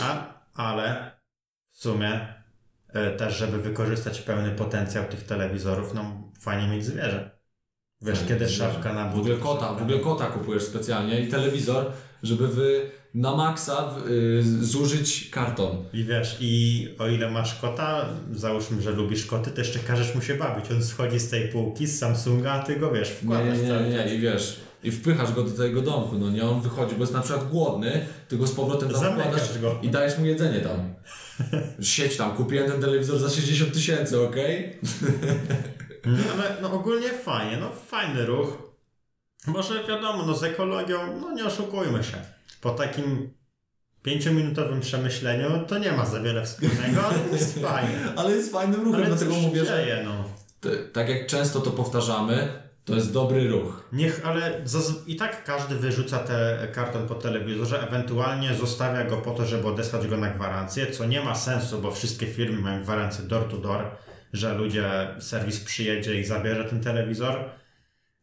[0.00, 1.10] A, ale
[1.70, 2.34] w sumie
[2.88, 7.41] e, też, żeby wykorzystać pełny potencjał tych telewizorów, no fajnie mieć zwierzę.
[8.02, 11.86] Wiesz, Fajnie kiedy szafka na W ogóle kota, w ogóle kota kupujesz specjalnie i telewizor,
[12.22, 15.84] żeby wy na maksa y, zużyć karton.
[15.92, 20.20] I wiesz, i o ile masz kota, załóżmy, że lubisz koty, to jeszcze każesz mu
[20.22, 20.70] się bawić.
[20.70, 23.88] On schodzi z tej półki z Samsunga, a ty go wiesz, Nie, wkładasz nie, cały
[23.88, 24.06] nie, czas.
[24.06, 27.12] nie, i wiesz, i wpychasz go do tego domku, no nie, on wychodzi, bo jest
[27.12, 29.78] na przykład głodny, ty go z powrotem tam wkładasz go.
[29.82, 30.94] i dajesz mu jedzenie tam.
[31.82, 34.76] Siedź tam, kupiłem ten telewizor za 60 tysięcy, okej?
[34.82, 35.08] No,
[36.32, 38.72] ale no ogólnie fajnie, no fajny ruch.
[39.46, 42.16] Może wiadomo, no z ekologią, no nie oszukujmy się.
[42.60, 43.30] Po takim
[44.02, 47.98] pięciominutowym przemyśleniu to nie ma za wiele wspólnego, ale jest fajnie.
[48.16, 50.24] Ale jest fajnym ruchem, Ale dlatego mówię, się że dzieje, no.
[50.92, 53.88] tak jak często to powtarzamy, to jest dobry ruch.
[53.92, 54.64] Niech, ale
[55.06, 60.06] i tak każdy wyrzuca te karton po telewizorze, ewentualnie zostawia go po to, żeby odesłać
[60.06, 63.96] go na gwarancję, co nie ma sensu, bo wszystkie firmy mają gwarancję door to door,
[64.32, 64.84] że ludzie,
[65.20, 67.44] serwis przyjedzie i zabierze ten telewizor.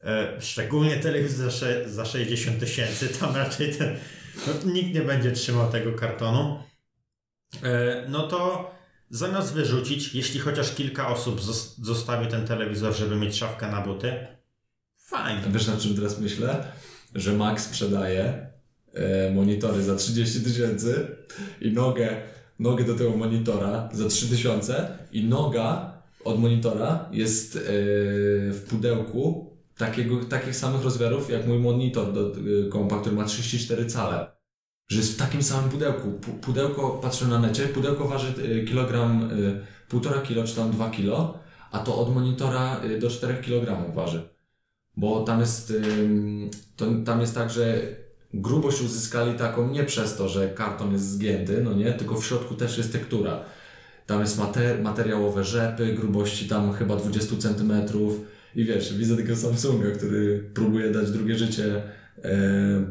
[0.04, 3.95] E, szczególnie telewizor za, sze- za 60 tysięcy, tam raczej ten,
[4.48, 6.63] no, nikt nie będzie trzymał tego kartonu.
[7.63, 8.72] E, no to
[9.10, 14.13] zamiast wyrzucić, jeśli chociaż kilka osób zos- zostawi ten telewizor, żeby mieć szafkę na buty,
[14.98, 15.41] fajnie.
[15.52, 16.63] Wiesz na czym teraz myślę?
[17.15, 18.48] Że Max sprzedaje
[18.93, 21.15] e, monitory za 30 tysięcy
[21.62, 22.22] i nogę,
[22.60, 27.60] nogę do tego monitora za 3 tysiące i noga od monitora jest e,
[28.51, 33.86] w pudełku takiego, takich samych rozmiarów jak mój monitor do e, kompa, który ma 34
[33.86, 34.32] cale.
[34.88, 36.08] Że jest w takim samym pudełku.
[36.21, 39.29] Pu- Pudełko, patrzę na necie, pudełko waży e, kilogram,
[39.89, 41.39] półtora kilo czy tam 2 kilo,
[41.71, 44.29] a to od monitora do 4 kg waży.
[44.97, 45.73] Bo tam jest,
[46.75, 47.82] to, tam jest tak, że
[48.34, 52.55] grubość uzyskali taką nie przez to, że karton jest zgięty, no nie, tylko w środku
[52.55, 53.43] też jest tektura.
[54.10, 57.74] Tam jest mater, materiałowe rzepy, grubości tam chyba 20 cm
[58.56, 61.84] i wiesz, widzę tego Samsunga, który próbuje dać drugie życie
[62.24, 62.32] e,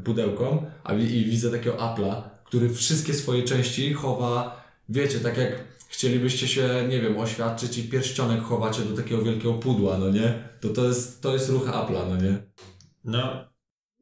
[0.05, 5.53] pudełkom, a i widzę takiego Apple'a, który wszystkie swoje części chowa, wiecie, tak jak
[5.89, 10.49] chcielibyście się, nie wiem, oświadczyć i pierścionek chowacie do takiego wielkiego pudła, no nie?
[10.61, 12.39] To to jest, to jest ruch Apple'a, no nie?
[13.05, 13.49] No,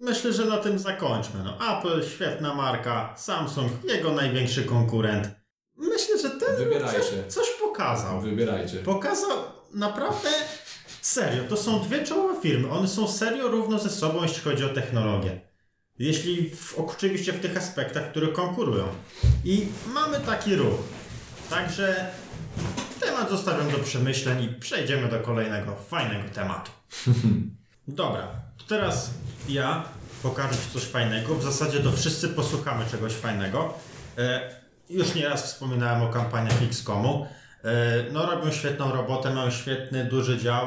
[0.01, 1.41] myślę, że na tym zakończmy.
[1.45, 5.31] No, Apple, świetna marka, Samsung, jego największy konkurent.
[5.77, 6.26] Myślę, że
[6.59, 7.25] Wybierajcie.
[7.29, 8.21] coś pokazał.
[8.21, 8.77] Wybierajcie.
[8.77, 9.38] Pokazał
[9.75, 10.29] naprawdę
[11.03, 11.45] serio.
[11.49, 12.71] To są dwie czołowe firmy.
[12.71, 15.40] One są serio równo ze sobą, jeśli chodzi o technologię.
[15.99, 18.85] Jeśli w, oczywiście w tych aspektach, w których konkurują.
[19.45, 20.79] I mamy taki ruch.
[21.51, 22.11] Także
[23.01, 26.71] temat zostawiam do przemyśleń i przejdziemy do kolejnego fajnego tematu.
[27.88, 29.11] Dobra, to teraz
[29.49, 29.85] ja
[30.23, 31.35] pokażę Ci coś fajnego.
[31.35, 33.75] W zasadzie to wszyscy posłuchamy czegoś fajnego.
[34.19, 34.56] E,
[34.90, 37.27] już nieraz wspominałem o kampaniach XCOMu.
[37.64, 40.66] E, no robią świetną robotę, mają świetny, duży dział.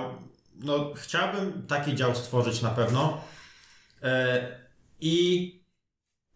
[0.56, 3.22] No chciałbym taki dział stworzyć na pewno.
[4.04, 4.42] E,
[5.02, 5.60] I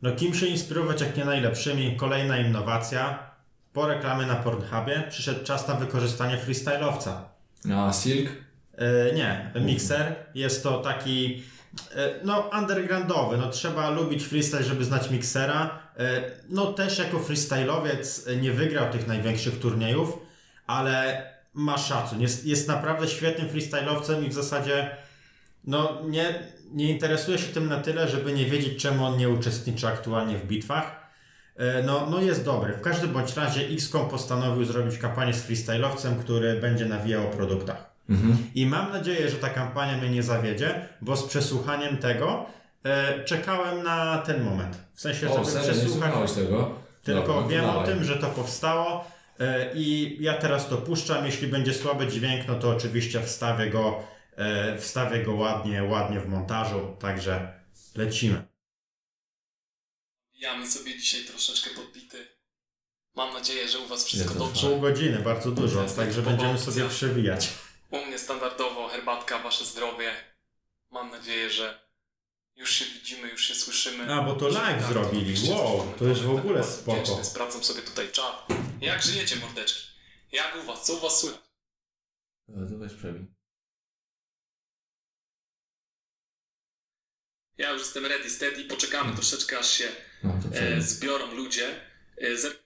[0.02, 1.96] no kim się inspirować jak nie najlepszymi?
[1.98, 3.34] Kolejna innowacja.
[3.74, 7.12] Po reklamie na Pornhubie przyszedł czas na wykorzystanie freestyle'owca.
[7.76, 8.30] A Silk?
[8.76, 10.16] E, nie, mikser.
[10.36, 11.44] Jest to taki
[12.24, 13.38] no undergroundowy.
[13.38, 15.83] No trzeba lubić freestyle, żeby znać miksera.
[15.98, 20.20] E, no też jako freestyle'owiec e, nie wygrał tych największych turniejów,
[20.68, 22.22] ale ma szacun.
[22.22, 24.98] Jest, jest naprawdę świetnym freestyle'owcem i w zasadzie
[25.64, 26.40] no nie,
[26.72, 30.46] nie interesuje się tym na tyle, żeby nie wiedzieć czemu on nie uczestniczy aktualnie w
[30.48, 31.10] bitwach.
[31.56, 32.74] E, No, no jest dobry.
[32.74, 37.94] W każdym bądź razie XCOM postanowił zrobić kampanię z freestyle'owcem, który będzie nawijał o produktach.
[38.56, 42.46] I mam nadzieję, że ta kampania mnie nie zawiedzie, bo z przesłuchaniem tego
[42.84, 44.78] e, czekałem na ten moment.
[44.94, 46.32] W sensie, O, żeby przesłuchać.
[46.34, 46.80] tego?
[47.04, 51.26] Tylko Dobra, wiem o tym, że to powstało e, i ja teraz to puszczam.
[51.26, 54.04] Jeśli będzie słaby dźwięk, no to oczywiście wstawię go,
[54.36, 56.96] e, wstawię go ładnie, ładnie w montażu.
[57.00, 57.54] Także
[57.96, 58.44] lecimy.
[60.34, 62.28] Jamy sobie dzisiaj troszeczkę podbity.
[63.16, 64.68] Mam nadzieję, że u Was wszystko Jest dobrze.
[64.68, 67.50] Pół godziny, bardzo dużo, także będziemy sobie przewijać.
[67.92, 70.12] U mnie standardowo herbatka, Wasze zdrowie.
[70.92, 71.80] Mam nadzieję, że
[72.56, 74.14] już się widzimy, już się słyszymy.
[74.14, 75.22] A, bo to live Tak, zrobili.
[75.24, 77.02] oczywiście, Wow, to już w ogóle będę spoko.
[77.04, 77.26] wdzięczny.
[77.26, 78.48] Sprawdzam sobie tutaj czat.
[78.82, 79.88] Jak żyjecie, mordeczki?
[80.32, 80.86] Jak u Was?
[80.86, 81.42] Co u Was słychać?
[82.48, 83.34] Dobra, to weź przewin.
[87.58, 88.64] Ja już jestem ready, steady.
[88.66, 89.88] Poczekamy troszeczkę, aż się
[90.24, 91.82] No, to e, zbiorą ludzie.
[92.18, 92.63] E, zer-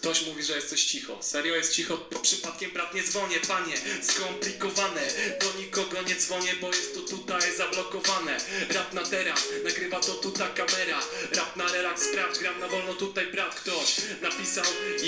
[0.00, 1.18] Ktoś mówi, że jest coś cicho.
[1.20, 1.96] Serio jest cicho?
[2.22, 3.74] Przypadkiem brat nie dzwonię, panie.
[4.02, 5.00] Skomplikowane.
[5.40, 8.36] Do nikogo nie dzwonię, bo jest to tutaj zablokowane.
[8.74, 11.00] Rap na teraz, nagrywa to tu ta kamera.
[11.32, 13.96] Rap na relaks, sprawdź, gram na wolno tutaj brat ktoś.
[14.22, 14.64] Napisał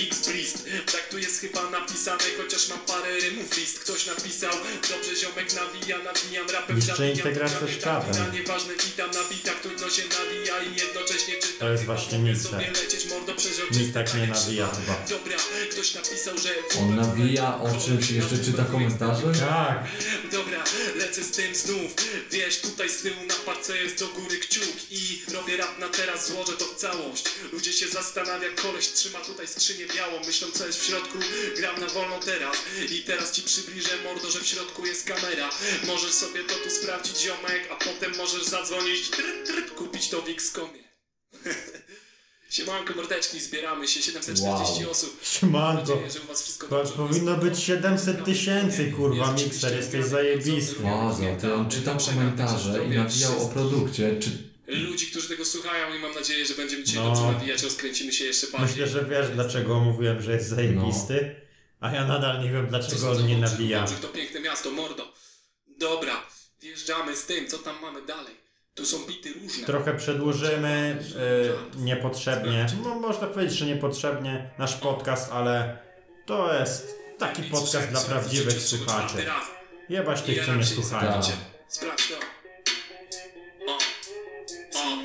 [0.08, 0.64] X Brist.
[0.92, 3.78] Tak tu jest chyba napisane, chociaż mam parę rymów list.
[3.78, 4.52] Ktoś napisał,
[4.90, 6.76] dobrze ziomek nawija, nawijam rapem.
[6.76, 11.58] Jeszcze integracja z zabijam, Nieważne, witam na bitach, trudno się nawija i jednocześnie czytam.
[11.58, 12.18] To jest właśnie
[13.36, 15.04] przeżył Nikt tak nie nawija chyba.
[15.08, 15.36] Dobra,
[15.70, 16.50] ktoś napisał, że...
[16.80, 19.32] On nawija, o czymś jeszcze czyta komentarze?
[19.40, 19.84] Tak,
[20.32, 20.64] Dobra,
[20.96, 21.92] lecę z tym znów.
[22.30, 26.28] Wiesz, tutaj z tyłu na parce jest do góry kciuk I robię rap na teraz,
[26.28, 27.24] złożę to w całość.
[27.52, 31.18] Ludzie się zastanawia, koleś trzyma tutaj skrzynię białą Myślą co jest w środku,
[31.56, 32.56] gram na wolno teraz
[32.90, 35.50] I teraz ci przybliżę mordo, że w środku jest kamera.
[35.86, 40.28] Możesz sobie to tu sprawdzić ziomek A potem możesz zadzwonić, tryt, tryt, kupić to w
[40.28, 40.82] X-Comie
[42.52, 44.90] Siemanko mordeczki, zbieramy się, 740 Wow.
[44.90, 45.80] osób Mam siemanko.
[45.94, 46.92] nadzieję, że u was wszystko dobrze.
[46.92, 50.82] powinno być 700 tysięcy, kurwa, Jest mikser, jesteś zajebisty.
[50.82, 54.16] Łazo, ty on czytał komentarze i nawijał o produkcie.
[54.20, 54.30] Czy
[54.66, 57.08] ludzi, którzy tego słuchają i mam nadzieję, że będziemy dzisiaj No.
[57.08, 58.68] dobrze nawijać, rozkręcimy się jeszcze bardziej.
[58.70, 61.34] Myślę, że wiesz, dlaczego mówiłem, że jest zajebisty,
[61.80, 63.78] a ja nadal nie wiem, dlaczego on nie nawija.
[63.78, 65.14] Wałbrzych to piękne miasto, mordo.
[65.78, 66.26] Dobra,
[66.60, 68.41] wjeżdżamy z tym, co tam mamy dalej.
[68.74, 69.66] Tu są bity różne.
[69.66, 70.98] Trochę przedłużymy
[71.76, 75.78] y, niepotrzebnie, no można powiedzieć, że niepotrzebnie nasz podcast, ale
[76.26, 79.26] to jest taki podcast dla prawdziwych słuchaczy.
[79.88, 81.20] Jebać tych, co nie słuchają.
[81.68, 82.14] Sprawdź to.
[83.72, 83.78] O.
[84.78, 84.96] O.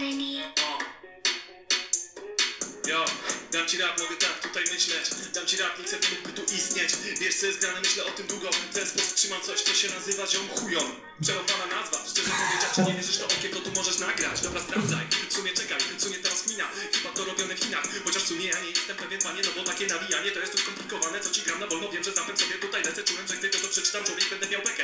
[3.51, 5.09] dam ci rap, mogę tak tutaj myśleć.
[5.33, 6.89] Dam ci rap, nie chcę mógłby tu istnieć.
[7.19, 8.49] Wiesz co jest grane, myślę o tym długo.
[8.71, 12.93] W ten sposób trzymam coś, co się nazywa ziom chujon Przerowana nazwa, szczerze powiedziawszy nie
[12.93, 14.41] wierzysz to okiego tu możesz nagrać.
[14.41, 16.67] Dobra, sprawdzaj, w sumie czekaj, w sumie teraz mina.
[16.93, 19.69] Chyba to robione w Chinach, chociaż w sumie ja nie jestem pewien panie No bo
[19.69, 22.55] takie nawijanie to jest tu skomplikowane Co ci gram na wolno, wiem, że zapem sobie
[22.55, 24.83] tutaj lecę Czułem, że gdy to przeczytam człowiek będę miał bekę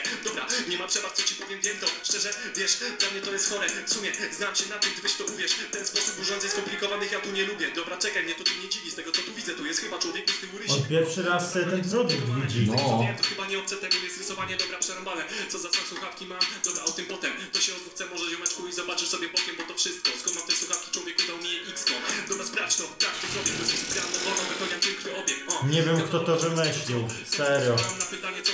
[0.50, 1.88] Dobra, nie ma przebaw, co ci powiem, wiem to.
[2.04, 3.68] Szczerze, wiesz, dla mnie to jest chore.
[3.88, 5.52] W sumie znam się na tym, gdybyś to uwierz.
[5.72, 7.72] Ten sposób urządzeń skomplikowanych ja tu nie lubię.
[7.76, 10.00] Dobra, czekaj, mnie to tu nie dziwi Z tego co tu widzę, tu jest chyba
[10.00, 10.74] człowiek z tyłu rysi.
[10.74, 12.68] On pierwszy raz ten produkt widzi.
[12.72, 12.76] No.
[12.78, 15.24] Co wiem, to chyba nie obce temu jest rysowanie, dobra, przerąbane.
[15.50, 17.32] Co za sam słuchawki mam, dobra, o tym potem.
[17.54, 20.10] To się odwrócę może ziomeczku i zobaczysz sobie bokiem, bo to wszystko.
[20.22, 21.94] Skąd mam te słuchawki, człowieku dał mi je x-ko.
[22.30, 25.40] Dobra, sprawdź to, tak, to zrobię, to jest no wolno, wypełniam piękny obieg.
[25.48, 25.68] O.
[25.68, 27.76] Nie wiem, kto to wymyślił, serio.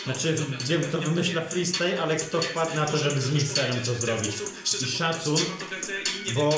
[0.03, 4.35] Znaczy, wiem, kto wymyśla freestyle, ale kto wpadł na to, żeby z mikserem to zrobić.
[4.81, 5.37] I szacun,
[6.35, 6.57] bo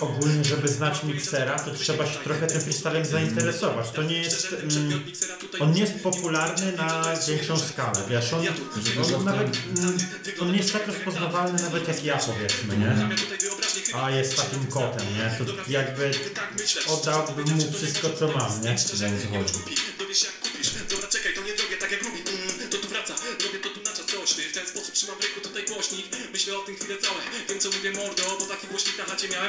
[0.00, 3.90] ogólnie, żeby znać miksera, to trzeba się trochę tym freestylem zainteresować.
[3.90, 4.52] To nie jest...
[4.52, 5.02] Mm,
[5.60, 8.44] on nie jest popularny na większą skalę, wiesz, on,
[9.16, 9.58] on nawet...
[9.78, 9.98] Mm,
[10.40, 13.08] on nie jest tak rozpoznawalny nawet jak ja, powiedzmy, nie?
[13.94, 15.46] A jest takim kotem, nie?
[15.46, 16.10] To jakby
[16.88, 18.76] oddałbym mu wszystko, co mam, nie?
[18.94, 19.58] Wiem, co.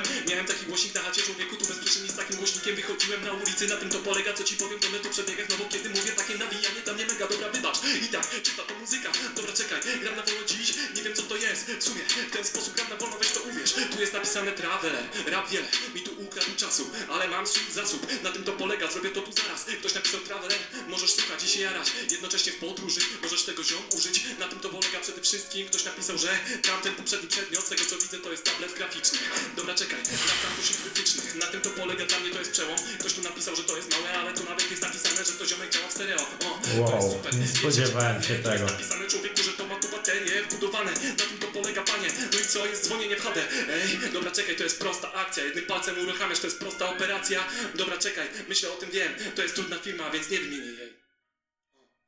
[0.06, 2.76] miałem Miałem taki głośnik na chacie człowieku Tu bez przyczyn z takim głośnikiem.
[2.76, 5.56] Wychodziłem na ulicy Na tym to polega, co ci powiem, to my tu przebiegach No
[5.58, 7.78] bo kiedy mówię takie nawijanie, dla mnie mega dobra wybacz.
[8.06, 11.36] I tak, czysta to muzyka, dobra czekaj Gram na wolno dziś, nie wiem co to
[11.36, 11.66] jest.
[11.80, 13.74] W sumie w ten sposób gram na wolno, weź to uwierz.
[13.92, 18.24] Tu jest napisane traveler, rap wiele Mi tu ukradł czasu, ale mam swój zasób.
[18.24, 19.66] Na tym to polega, zrobię to tu zaraz.
[19.80, 20.58] Ktoś napisał traveler,
[20.88, 21.88] możesz słuchać i się jarać.
[22.12, 24.24] Jednocześnie w podróży, możesz tego ziom użyć.
[24.40, 25.68] Na tym to polega przede wszystkim.
[25.68, 29.20] Ktoś napisał, że tamten poprzedni przedmiot Z tego co widzę to jest tablet graficzny.
[29.56, 32.78] Dobra czekaj, wracam do sił krytycznych Na tym to polega, dla mnie to jest przełom.
[33.00, 35.70] Ktoś tu napisał, że to jest małe, ale tu nawet jest napisane, że to ziomek
[35.74, 36.22] działa w stereo.
[36.22, 37.36] O, to Wow, jest super.
[37.36, 38.66] nie spodziewałem się to jest tego.
[38.72, 40.92] napisane człowieku, że to ma tu baterie wbudowane.
[40.92, 42.10] Na tym to polega panie.
[42.34, 45.44] No i co, jest dzwonienie w chatę Ej, dobra czekaj, to jest prosta akcja.
[45.44, 45.96] Jednym palcem
[46.28, 47.40] uruchamiasz, to jest prosta operacja
[47.78, 50.98] Dobra czekaj, myślę o tym wiem To jest trudna firma, więc nie wymienię jej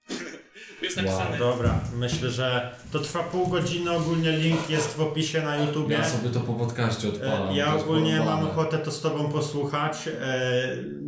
[0.82, 5.57] jest napisane Dobra, myślę, że to trwa pół godziny, ogólnie link jest w opisie na
[5.57, 5.95] YouTubie.
[5.95, 7.49] Ja sobie to po podcaście odpalam.
[7.49, 10.11] E, Ja to jest ogólnie mam ochotę to z Tobą posłuchać e,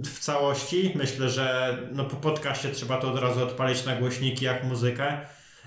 [0.03, 0.93] w całości.
[0.95, 5.25] Myślę, że no, po podcaście trzeba to od razu odpalić na głośniki jak muzykę.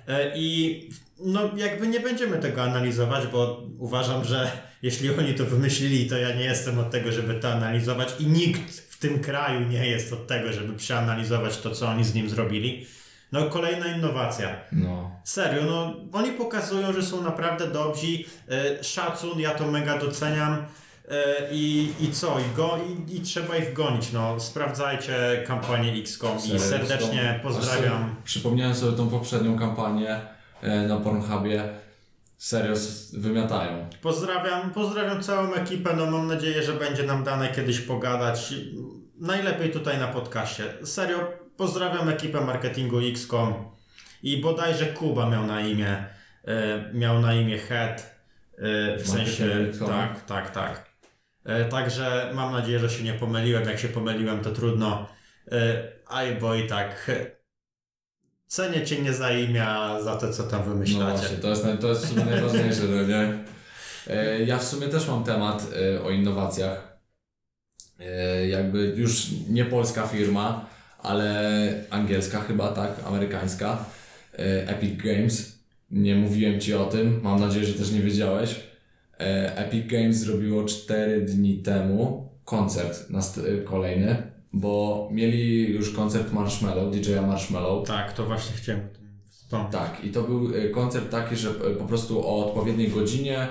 [0.09, 0.91] E, I
[1.21, 4.51] no, jakby nie będziemy tego analizować, bo uważam, że
[4.83, 8.81] jeśli oni to wymyślili, to ja nie jestem od tego, żeby to analizować i nikt
[8.81, 12.87] w tym kraju nie jest od tego, żeby przeanalizować to, co oni z nim zrobili.
[13.33, 14.57] No, kolejna innowacja.
[14.73, 15.11] No.
[15.25, 18.07] Serio, no oni pokazują, że są naprawdę dobrzy.
[18.51, 20.67] E, szacun, ja to mega doceniam.
[21.09, 22.41] E, I, I co?
[22.41, 24.13] I, go, i, I trzeba ich gonić.
[24.13, 28.03] No, sprawdzajcie kampanię XCOM i serdecznie pozdrawiam.
[28.03, 30.34] sobie Przypomniałem sobie tą poprzednią kampanię
[30.89, 31.75] na Pornhubie.
[32.37, 32.75] Serio,
[33.13, 33.91] wymiatają.
[34.03, 35.97] Pozdrawiam, pozdrawiam całą ekipę.
[35.97, 38.55] No, mam nadzieję, że będzie nam dane kiedyś pogadać.
[39.21, 40.65] Najlepiej tutaj na podcaście.
[40.83, 41.19] Serio,
[41.57, 43.55] pozdrawiam ekipę marketingu XCOM.
[44.23, 46.05] I bodajże Kuba miał na imię,
[46.45, 48.15] e, miał na imię Head.
[48.59, 50.91] e, w sensie, tak, tak, tak.
[51.45, 53.65] E, także mam nadzieję, że się nie pomyliłem.
[53.65, 55.09] Jak się pomyliłem, to trudno.
[55.53, 57.11] E, aj, bo i tak.
[58.55, 59.67] Cenię cię nie za imię,
[60.05, 61.19] za to, co tam No wymyślacie.
[61.19, 63.39] właśnie, to jest, to jest najważniejsze, no nie?
[64.07, 66.99] E, Ja w sumie też mam temat e, o innowacjach.
[68.01, 70.67] E, Jakby już nie polska firma,
[71.03, 71.51] ale
[71.91, 73.85] angielska chyba, tak, amerykańska.
[74.67, 75.59] Epic Games.
[75.91, 78.61] Nie mówiłem Ci o tym, mam nadzieję, że też nie wiedziałeś.
[79.19, 83.07] Epic Games zrobiło 4 dni temu koncert
[83.65, 87.87] kolejny, bo mieli już koncert Marshmallow, DJ-a Marshmallow.
[87.87, 88.81] Tak, to właśnie chciałem
[89.31, 89.73] wspomnieć.
[89.73, 93.49] Tak, i to był e, koncert taki, że e, po prostu o odpowiedniej godzinie, e,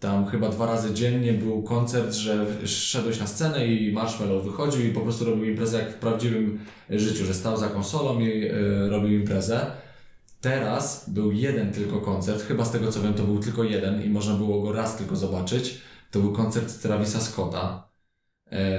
[0.00, 4.92] tam chyba dwa razy dziennie był koncert, że szedłeś na scenę i Marshmallow wychodził i
[4.92, 6.58] po prostu robił imprezę jak w prawdziwym
[6.90, 8.50] życiu, że stał za konsolą i
[8.88, 9.66] robił imprezę.
[10.40, 14.08] Teraz był jeden tylko koncert, chyba z tego co wiem to był tylko jeden i
[14.08, 15.78] można było go raz tylko zobaczyć.
[16.10, 17.88] To był koncert Travisa Scotta,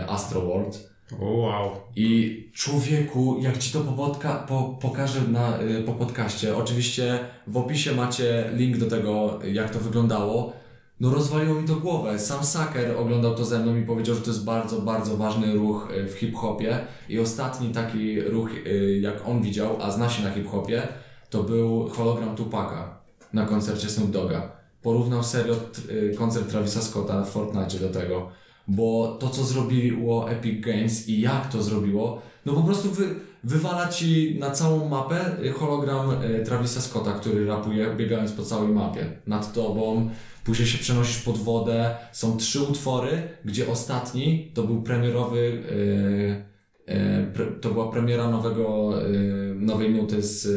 [0.07, 0.92] Astroworld.
[1.19, 1.71] Wow.
[1.95, 7.57] I człowieku, jak ci to po, podka- po, pokażę na, y, po podcaście, oczywiście w
[7.57, 10.53] opisie macie link do tego, jak to wyglądało.
[10.99, 12.19] No rozwaliło mi to głowę.
[12.19, 15.89] Sam Saker oglądał to ze mną i powiedział, że to jest bardzo, bardzo ważny ruch
[15.97, 16.79] y, w hip-hopie.
[17.09, 20.87] I ostatni taki ruch, y, jak on widział, a zna się na hip-hopie,
[21.29, 22.99] to był hologram Tupaka
[23.33, 24.51] na koncercie Snoop Dogga.
[24.81, 25.55] Porównał serio
[25.89, 28.29] y, koncert Travisa Scotta w Fortnite do tego
[28.67, 33.89] bo to, co zrobiło Epic Games i jak to zrobiło, no po prostu wy, wywala
[33.89, 39.53] ci na całą mapę hologram y, Travisa Scotta, który rapuje biegając po całej mapie nad
[39.53, 40.09] tobą.
[40.43, 41.95] Później się przenosisz pod wodę.
[42.11, 45.37] Są trzy utwory, gdzie ostatni to był premierowy.
[45.37, 48.93] y, y, pre, to była premiera nowego,
[49.55, 50.47] nowej nuty z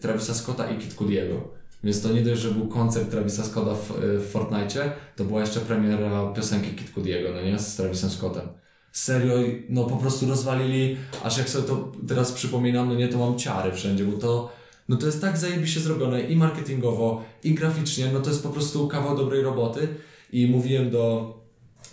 [0.00, 1.56] Travisa Scotta i Kid Cudiego.
[1.86, 5.60] Więc to nie dość, że był koncert Travisa Scotta w, w Fortnite, to była jeszcze
[5.60, 7.58] premiera piosenki Kid Cudiego, no nie?
[7.58, 8.48] Z Travisem Scottem.
[8.92, 9.34] Serio,
[9.68, 13.72] no po prostu rozwalili, aż jak sobie to teraz przypominam, no nie, to mam ciary
[13.72, 14.52] wszędzie, bo to,
[14.88, 18.88] no to jest tak zajebiście zrobione i marketingowo, i graficznie, no to jest po prostu
[18.88, 19.88] kawał dobrej roboty
[20.32, 21.34] i mówiłem do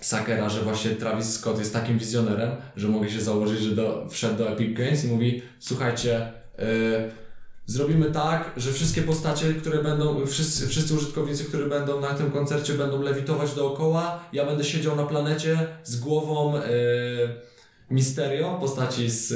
[0.01, 4.37] Sakera, że właśnie Travis Scott jest takim wizjonerem, że mogę się założyć, że do, wszedł
[4.37, 7.22] do Epic Games i mówi, słuchajcie, yy,
[7.65, 12.73] Zrobimy tak, że wszystkie postacie, które będą, wszyscy, wszyscy użytkownicy, którzy będą na tym koncercie,
[12.73, 14.19] będą lewitować dookoła.
[14.33, 16.61] Ja będę siedział na planecie z głową e,
[17.89, 19.31] Mysterio, postaci z,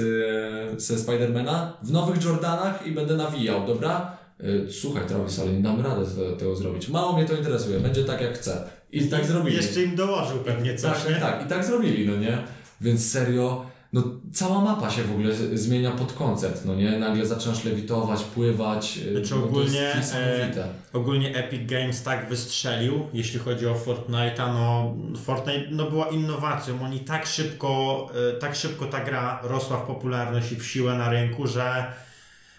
[0.76, 4.18] e, ze Spidermana, w nowych Jordanach i będę nawijał, dobra?
[4.40, 6.06] E, słuchaj, Travis, ale nie damy rady
[6.40, 6.90] tego, zrobić.
[6.90, 8.70] Mało mnie to interesuje, będzie tak jak chcę.
[8.92, 9.56] I tak zrobili.
[9.56, 11.16] Jeszcze im dołożył pewnie coś, Tak, nie?
[11.16, 11.46] tak, tak.
[11.46, 12.38] I tak zrobili, no nie?
[12.82, 17.00] Więc serio, no cała mapa się w ogóle zmienia pod koncert, no nie?
[17.00, 18.98] Nagle zaczynasz lewitować, pływać.
[19.08, 20.68] y, Znaczy no ogólnie, jest niesamowite.
[20.94, 24.94] Ogólnie Epic Games tak wystrzelił, jeśli chodzi o Fortnite'a, no
[25.26, 26.82] Fortnite no, była innowacją.
[26.84, 31.10] Oni tak szybko, e, tak szybko ta gra rosła w popularność i w siłę na
[31.10, 31.86] rynku, że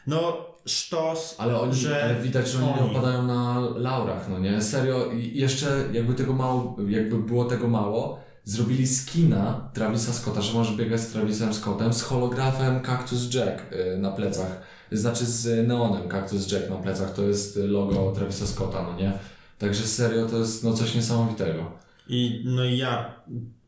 [0.07, 4.39] no sztos, Ale oni, że ale widać, że oni nie oni- opadają na laurach, no
[4.39, 4.63] nie?
[4.63, 10.53] Serio, i jeszcze jakby tego mało, jakby było tego mało, zrobili skina Travisa Scotta, że
[10.53, 14.63] możesz biegać z Travisem Scottem z holografem Cactus Jack y, na plecach.
[14.93, 19.13] Znaczy z neonem Cactus Jack na plecach, to jest logo Travisa Scotta, no nie?
[19.59, 21.73] Także serio, to jest no coś niesamowitego.
[22.09, 23.15] I no i ja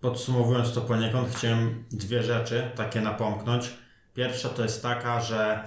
[0.01, 3.71] podsumowując to poniekąd chciałem dwie rzeczy takie napomknąć.
[4.15, 5.65] Pierwsza to jest taka, że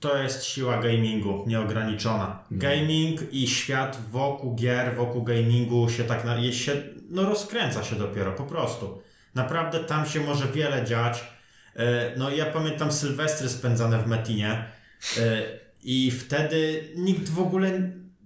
[0.00, 2.44] to jest siła gamingu nieograniczona.
[2.50, 6.72] Gaming i świat wokół gier, wokół gamingu się tak na, się,
[7.12, 9.02] no rozkręca się dopiero po prostu.
[9.34, 11.24] Naprawdę tam się może wiele dziać.
[11.76, 14.64] E, No ja pamiętam sylwestry spędzane w Metinie
[15.18, 15.42] e,
[15.82, 17.70] i wtedy nikt w ogóle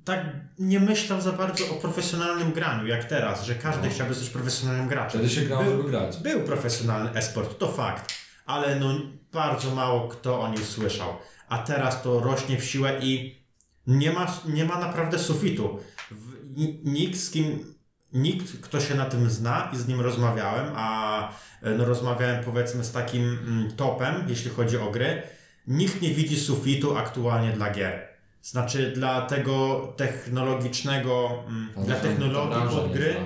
[0.05, 0.21] tak
[0.59, 3.95] nie myślał za bardzo o profesjonalnym graniu jak teraz, że każdy No.
[3.95, 5.21] chciałby zostać profesjonalnym graczem.
[5.21, 6.17] Wtedy się grało, Był- żeby grać.
[6.17, 8.15] Był profesjonalny esport, to fakt,
[8.47, 9.01] ale no
[9.33, 11.17] bardzo mało kto o nim słyszał.
[11.49, 13.43] A teraz to rośnie w siłę i
[13.87, 15.79] nie ma, nie ma naprawdę sufitu.
[16.11, 17.75] W, ni- nikt z kim,
[18.17, 21.19] nikt kto się na tym zna i z nim rozmawiałem, a
[21.63, 25.23] e, no, rozmawiałem powiedzmy z takim mm, topem, jeśli chodzi o gry,
[25.67, 28.09] nikt nie widzi sufitu aktualnie dla gier.
[28.43, 33.17] Znaczy dla tego technologicznego, mm, dla technologii pod gry.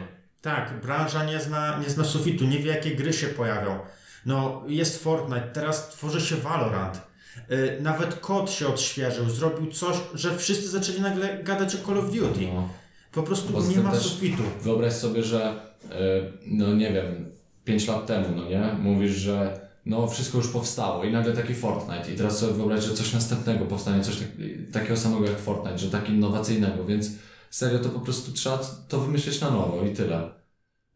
[0.42, 3.78] Tak, branża nie zna, nie zna sufitu, nie wie jakie gry się pojawią.
[4.26, 7.00] No, jest Fortnite, teraz tworzy się Valorant.
[7.48, 12.04] Yy, nawet kod się odświeżył, zrobił coś, że wszyscy zaczęli nagle gadać o Call of
[12.04, 12.48] Duty.
[12.54, 12.68] No.
[13.12, 14.42] Po prostu Poza nie ma też- sufitu.
[14.62, 15.42] Wyobraź sobie, że
[15.90, 15.96] e,
[16.46, 17.30] no nie wiem,
[17.64, 18.62] 5 lat temu, no nie?
[18.82, 22.94] Mówisz, że no wszystko już powstało i nagle taki Fortnite i teraz sobie wyobraź, że
[22.94, 24.28] coś następnego powstanie, coś tak,
[24.72, 27.10] takiego samego jak Fortnite, że tak innowacyjnego, więc
[27.50, 28.58] serio to po prostu trzeba
[28.88, 30.39] to wymyślić na nowo i tyle.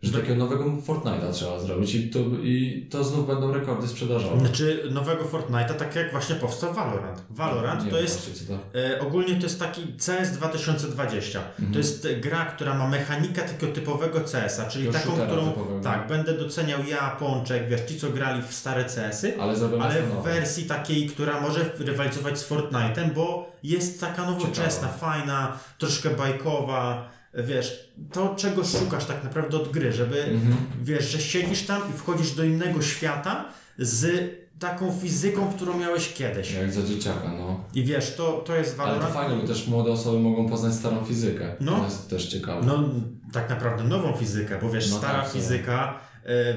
[0.04, 4.40] Że takiego nowego Fortnite'a trzeba zrobić i to, i to znów będą rekordy sprzedażowe.
[4.40, 7.22] Znaczy nowego Fortnite'a, tak jak właśnie powstał Valorant.
[7.30, 8.78] Valorant Nie to jest właśnie, to...
[8.78, 11.38] E, ogólnie to jest taki CS 2020.
[11.38, 11.72] Mhm.
[11.72, 15.80] To jest gra, która ma mechanikę takiego typowego CS-a, czyli taką, którą typowego.
[15.80, 20.22] tak, będę doceniał ja, Pączek, wiesz, ci co grali w stare CS-y, Ale ale w
[20.22, 25.12] wersji takiej, która może rywalizować z Fortnite'em, bo jest taka nowoczesna, Ciekawa.
[25.12, 30.56] fajna, troszkę bajkowa, wiesz, to czego szukasz tak naprawdę od gry, żeby, Mhm.
[30.82, 33.44] wiesz, że siedzisz tam i wchodzisz do innego świata
[33.78, 36.52] z taką fizyką, którą miałeś kiedyś.
[36.52, 37.64] Jak za dzieciaka, no.
[37.74, 41.04] I wiesz, to, to jest Ale to fajnie, bo też młode osoby mogą poznać starą
[41.04, 41.56] fizykę.
[41.60, 41.76] No.
[41.78, 42.66] To jest też ciekawe.
[42.66, 42.84] No,
[43.32, 45.42] tak naprawdę nową fizykę, bo wiesz, No stara tak, sumie.
[45.42, 46.00] fizyka,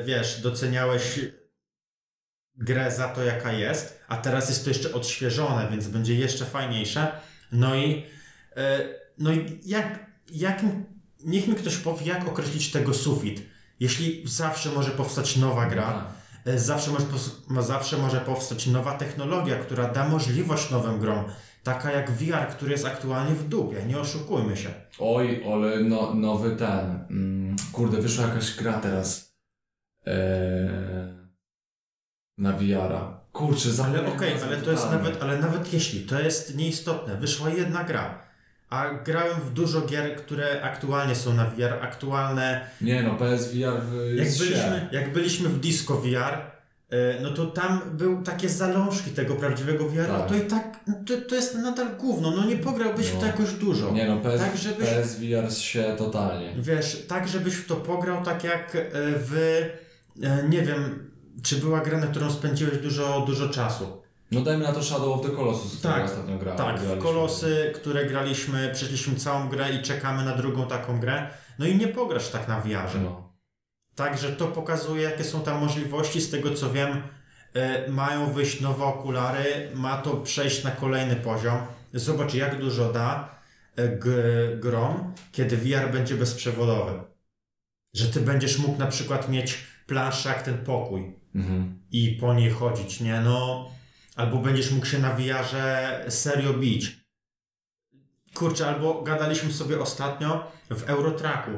[0.01, 1.19] y, wiesz, doceniałeś
[2.55, 7.11] grę za to, jaka jest, a teraz jest to jeszcze odświeżone, więc będzie jeszcze fajniejsze.
[7.51, 8.03] No i, y,
[9.17, 10.61] no i jak, jak,
[11.25, 13.41] niech mi ktoś powie, jak określić tego sufit.
[13.79, 16.05] Jeśli zawsze może powstać nowa gra,
[16.45, 16.59] Tak.
[16.59, 17.05] zawsze może,
[17.67, 21.25] zawsze może powstać nowa technologia, która da możliwość nowym grom.
[21.63, 24.69] Taka jak VR, który jest aktualnie w dupie, nie oszukujmy się.
[24.99, 27.05] Oj, ale no, nowy ten.
[27.09, 29.35] Mm, kurde, wyszła jakaś gra teraz.
[30.05, 30.67] Eee,
[32.37, 33.17] na VR-a.
[33.31, 37.49] Kurczę, Ale okej, nazwy ale to jest nawet, ale nawet jeśli, to jest nieistotne, wyszła
[37.49, 38.26] jedna gra,
[38.69, 44.15] a grałem w dużo gier, które aktualnie są na VR, aktualne, Nie no, PSVR w-
[44.15, 46.33] jak byliśmy, jak byliśmy w Disco VR,
[46.93, 50.17] y, no to tam był takie zalążki tego prawdziwego VR, Tak.
[50.19, 53.19] no to i tak, no to, to jest nadal gówno, no nie pograłbyś w No.
[53.19, 53.91] to jakoś dużo.
[53.91, 56.53] Nie no, PS, Tak, żebyś- PSVR się totalnie.
[56.59, 59.69] Wiesz, tak żebyś w to pograł tak jak y, w, y,
[60.49, 61.09] nie wiem,
[61.43, 64.01] czy była gra, na którą spędziłeś dużo, dużo czasu.
[64.31, 66.57] No dajmy na to Shadow of the Colossus, Tak, tak, ostatnio grałem.
[66.57, 67.03] Tak, w graliśmy.
[67.03, 71.29] kolosy, które graliśmy, przeszliśmy całą grę i czekamy na drugą taką grę.
[71.59, 72.99] No i nie pograsz tak na VR-ze.
[72.99, 73.33] No.
[73.95, 76.21] Także to pokazuje, jakie są tam możliwości.
[76.21, 77.01] Z tego co wiem,
[77.53, 81.57] e, mają wyjść nowe okulary, ma to przejść na kolejny poziom.
[81.93, 83.35] Zobacz, jak dużo da
[83.77, 86.91] g- grom, kiedy VR będzie bezprzewodowy.
[87.93, 89.57] Że ty będziesz mógł na przykład mieć
[89.87, 91.79] planszę jak ten pokój Mhm.
[91.91, 93.21] i po niej chodzić, nie?
[93.21, 93.69] No,
[94.17, 96.97] albo będziesz mógł się na VR-ze serio bić.
[98.33, 101.51] Kurczę, albo gadaliśmy sobie ostatnio w Eurotraku.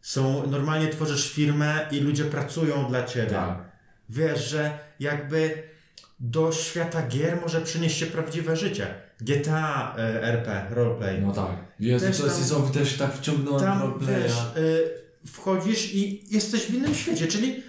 [0.00, 3.30] Są, normalnie tworzysz firmę i ludzie pracują dla ciebie.
[3.30, 3.70] Tak.
[4.08, 5.62] Wiesz, że jakby
[6.20, 8.94] do świata gier może przynieść się prawdziwe życie.
[9.20, 11.20] GTA e, RP, roleplay.
[11.20, 11.50] No tak.
[11.80, 14.22] Jezu, Też to jest ja się tak wciągnąłem Tam, roleplaya.
[14.22, 14.90] wiesz, y,
[15.26, 17.62] wchodzisz i jesteś w innym świecie, czyli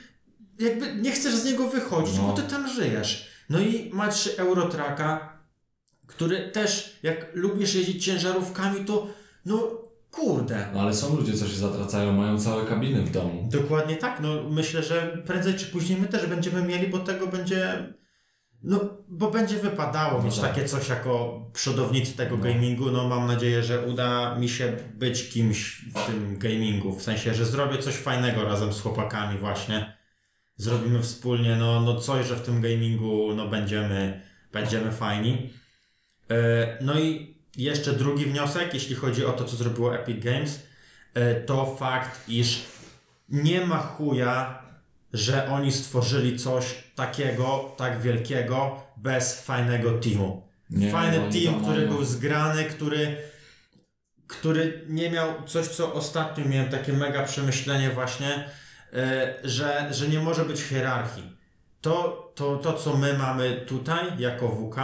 [0.60, 2.24] jakby nie chcesz z niego wychodzić, No.
[2.28, 3.31] bo ty tam żyjesz.
[3.52, 5.38] No i masz Eurotraka,
[6.08, 9.08] który też, jak lubisz jeździć ciężarówkami, to
[9.46, 9.82] no
[10.12, 10.68] kurde.
[10.74, 13.48] No ale są ludzie, co się zatracają, mają całe kabiny w domu.
[13.52, 17.94] Dokładnie tak, no myślę, że prędzej czy później my też będziemy mieli, bo tego będzie
[18.64, 20.50] No, bo będzie wypadało No mieć tak.
[20.54, 22.44] takie coś jako przodownicy tego No.
[22.44, 22.92] gamingu.
[22.92, 26.96] No, mam nadzieję, że uda mi się być kimś w tym gamingu.
[26.96, 29.98] W sensie, że zrobię coś fajnego razem z chłopakami właśnie.
[30.62, 35.54] Zrobimy wspólnie, no, no coś, że w tym gamingu no, będziemy, będziemy fajni.
[36.32, 40.64] E, No i jeszcze drugi wniosek, jeśli chodzi o to, co zrobiło Epic Games,
[41.14, 42.62] e, to fakt, iż
[43.30, 44.62] nie ma chuja,
[45.14, 50.48] że oni stworzyli coś takiego, tak wielkiego, bez fajnego teamu.
[50.70, 53.18] Nie, Fajny oni team, który był zgrany, który,
[54.28, 58.50] który nie miał coś, co ostatnio miałem takie mega przemyślenie właśnie,
[59.44, 61.38] że, że nie może być hierarchii.
[61.82, 64.76] To, to, to, co my mamy tutaj jako WK,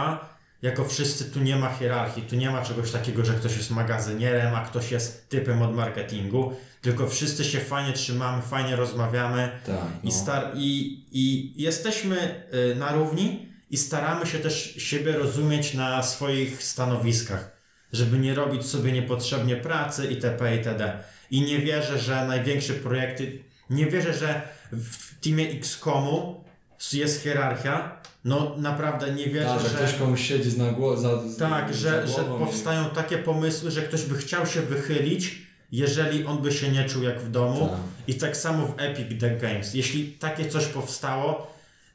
[0.62, 4.54] jako wszyscy tu nie ma hierarchii, tu nie ma czegoś takiego, że ktoś jest magazynierem,
[4.54, 10.06] a ktoś jest typem od marketingu, tylko wszyscy się fajnie trzymamy, fajnie rozmawiamy Tak, i,
[10.06, 10.12] no.
[10.12, 16.62] star- i, i jesteśmy y, na równi i staramy się też siebie rozumieć na swoich
[16.62, 17.56] stanowiskach,
[17.92, 20.56] żeby nie robić sobie niepotrzebnie pracy itp.
[20.56, 21.02] itd.
[21.30, 24.42] I nie wierzę, że największe projekty, nie wierzę, że
[24.72, 26.44] w teamie XCOMu
[26.92, 28.00] jest hierarchia.
[28.24, 31.00] No naprawdę nie wierzę, Tak, że ktoś komuś siedzi na głowę.
[31.02, 34.46] Za, za, Tak, że, za że głową i- powstają takie pomysły, że ktoś by chciał
[34.46, 35.42] się wychylić,
[35.72, 37.68] jeżeli on by się nie czuł jak w domu.
[37.68, 37.78] Tak.
[38.08, 39.74] I tak samo w Epic The Games.
[39.74, 41.54] Jeśli takie coś powstało,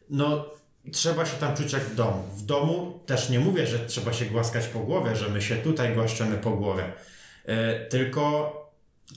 [0.10, 0.46] no
[0.92, 2.24] trzeba się tam czuć jak w domu.
[2.38, 5.94] W domu też nie mówię, że trzeba się głaskać po głowie, że my się tutaj
[5.94, 6.84] głaszczemy po głowie.
[7.46, 8.54] E, tylko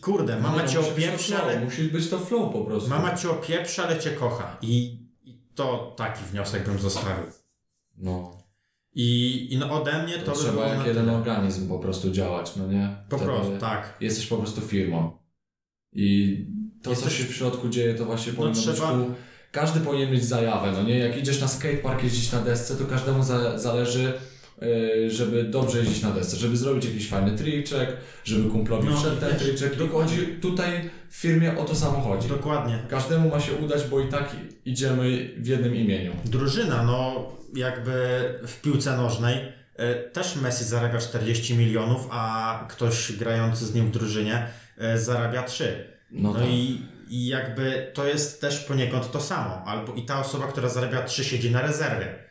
[0.00, 2.90] kurde, mama cię no, musi być to opieprza, ale Musi być to flow po prostu.
[2.90, 4.56] mama cię opieprza, ale cię kocha.
[4.62, 7.24] I, I to taki wniosek bym zostawił.
[7.98, 8.36] No.
[8.94, 12.10] I, i no ode mnie to, To by trzeba było jak jeden organizm po prostu
[12.10, 12.96] działać, no nie?
[13.08, 13.96] Po Wtedy prostu, tak.
[14.00, 15.18] Jesteś po prostu firmą.
[15.92, 16.38] I
[16.82, 19.14] to, co Jesteś- się w środku dzieje, to właśnie No powinno trzeba- być ku...
[19.52, 20.98] Każdy powinien mieć zajawę, no nie?
[20.98, 24.12] Jak idziesz na skatepark jeździć na desce, to każdemu za, zależy,
[25.08, 29.36] żeby dobrze jeździć na desce, żeby zrobić jakiś fajny triczek, żeby kumplowi No, wszedł ten
[29.36, 29.80] triczek.
[29.80, 32.28] I chodzi tutaj w firmie o to samo chodzi.
[32.28, 32.78] Dokładnie.
[32.90, 36.12] Każdemu ma się udać, bo i tak idziemy w jednym imieniu.
[36.24, 37.92] Drużyna, no jakby
[38.46, 43.90] w piłce nożnej e, też Messi zarabia 40 milionów, a ktoś grający z nim w
[43.90, 44.46] drużynie
[44.78, 45.84] e, zarabia 3.
[46.10, 46.48] No, No tak.
[46.48, 49.62] i, i jakby to jest też poniekąd to samo.
[49.66, 52.25] Albo i ta osoba, która zarabia 3 siedzi na rezerwie.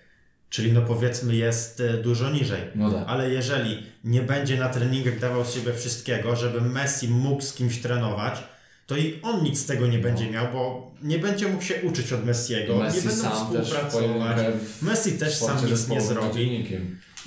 [0.50, 2.62] Czyli no powiedzmy jest e, dużo niżej.
[2.76, 3.04] No tak.
[3.08, 7.78] Ale jeżeli nie będzie na treningach dawał z siebie wszystkiego, żeby Messi mógł z kimś
[7.78, 8.44] trenować,
[8.88, 12.14] to i on nic z tego nie będzie miał, bo nie będzie mógł się uczyć
[12.14, 12.84] od Messiego, No.
[12.84, 13.24] Messi nie będą
[13.54, 14.38] też współpracować.
[14.80, 16.66] w Messi też sam nic nie zrobi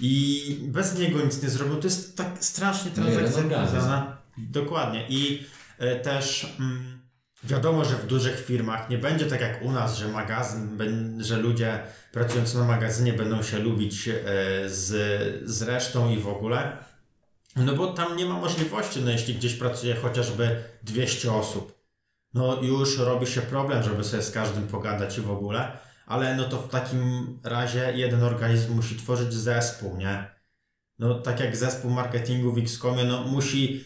[0.00, 1.76] i bez niego nic nie zrobił.
[1.76, 4.16] To jest tak strasznie No, transakcja związana.
[4.38, 5.06] Dokładnie.
[5.08, 5.42] I
[5.78, 6.97] e, też mm,
[7.44, 10.78] wiadomo, że w dużych firmach nie będzie tak jak u nas, że magazyn,
[11.24, 11.82] że ludzie
[12.12, 14.14] pracujący na magazynie będą się lubić e,
[14.66, 16.76] z, z resztą i w ogóle.
[17.56, 21.78] No bo tam nie ma możliwości, no jeśli gdzieś pracuje chociażby 200 osób,
[22.34, 26.44] no już robi się problem, żeby sobie z każdym pogadać i w ogóle, ale no
[26.44, 30.38] to w takim razie jeden organizm musi tworzyć zespół, nie?
[30.98, 33.84] No tak jak zespół marketingu w XCOMie, no musi,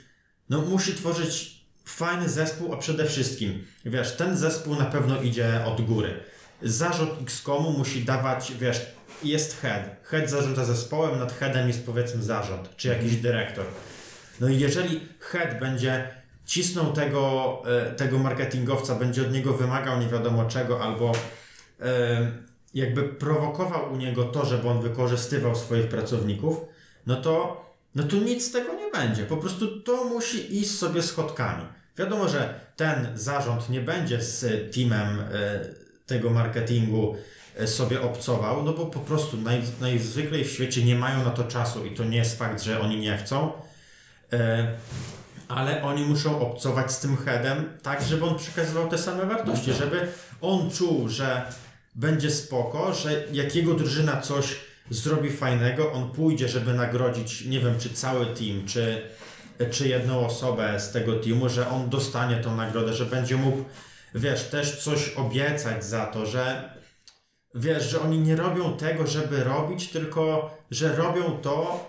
[0.48, 1.61] no musi tworzyć
[1.92, 6.20] fajny zespół, a przede wszystkim, wiesz, ten zespół na pewno idzie od góry.
[6.62, 8.86] Zarząd XCOMu musi dawać, wiesz,
[9.22, 9.82] jest head.
[10.02, 13.64] Head zarządza zespołem, nad headem jest powiedzmy zarząd, czy jakiś dyrektor.
[14.40, 16.08] No i jeżeli head będzie
[16.46, 21.12] cisnął tego, e, tego marketingowca, będzie od niego wymagał nie wiadomo czego, albo
[21.80, 22.32] e,
[22.74, 26.60] jakby prowokował u niego to, żeby on wykorzystywał swoich pracowników,
[27.06, 27.64] no to,
[27.94, 29.24] no to nic z tego nie będzie.
[29.24, 31.64] Po prostu to musi iść sobie schodkami.
[31.98, 35.24] Wiadomo, że ten zarząd nie będzie z teamem e,
[36.06, 37.16] tego marketingu
[37.56, 41.44] e, sobie obcował, no bo po prostu naj, najzwyklej w świecie nie mają na to
[41.44, 43.52] czasu i to nie jest fakt, że oni nie chcą.
[44.32, 44.72] E,
[45.48, 49.80] ale oni muszą obcować z tym headem tak, żeby on przekazywał te same wartości, tak.
[49.80, 50.08] żeby
[50.40, 51.42] on czuł, że
[51.94, 54.56] będzie spoko, że jak jego drużyna coś
[54.90, 59.02] zrobi fajnego, on pójdzie, żeby nagrodzić, nie wiem, czy cały team, czy,
[59.70, 63.64] czy jedną osobę z tego teamu, że on dostanie tą nagrodę, że będzie mógł,
[64.14, 66.72] wiesz, też coś obiecać za to, że
[67.54, 71.86] wiesz, że oni nie robią tego, żeby robić, tylko że robią to,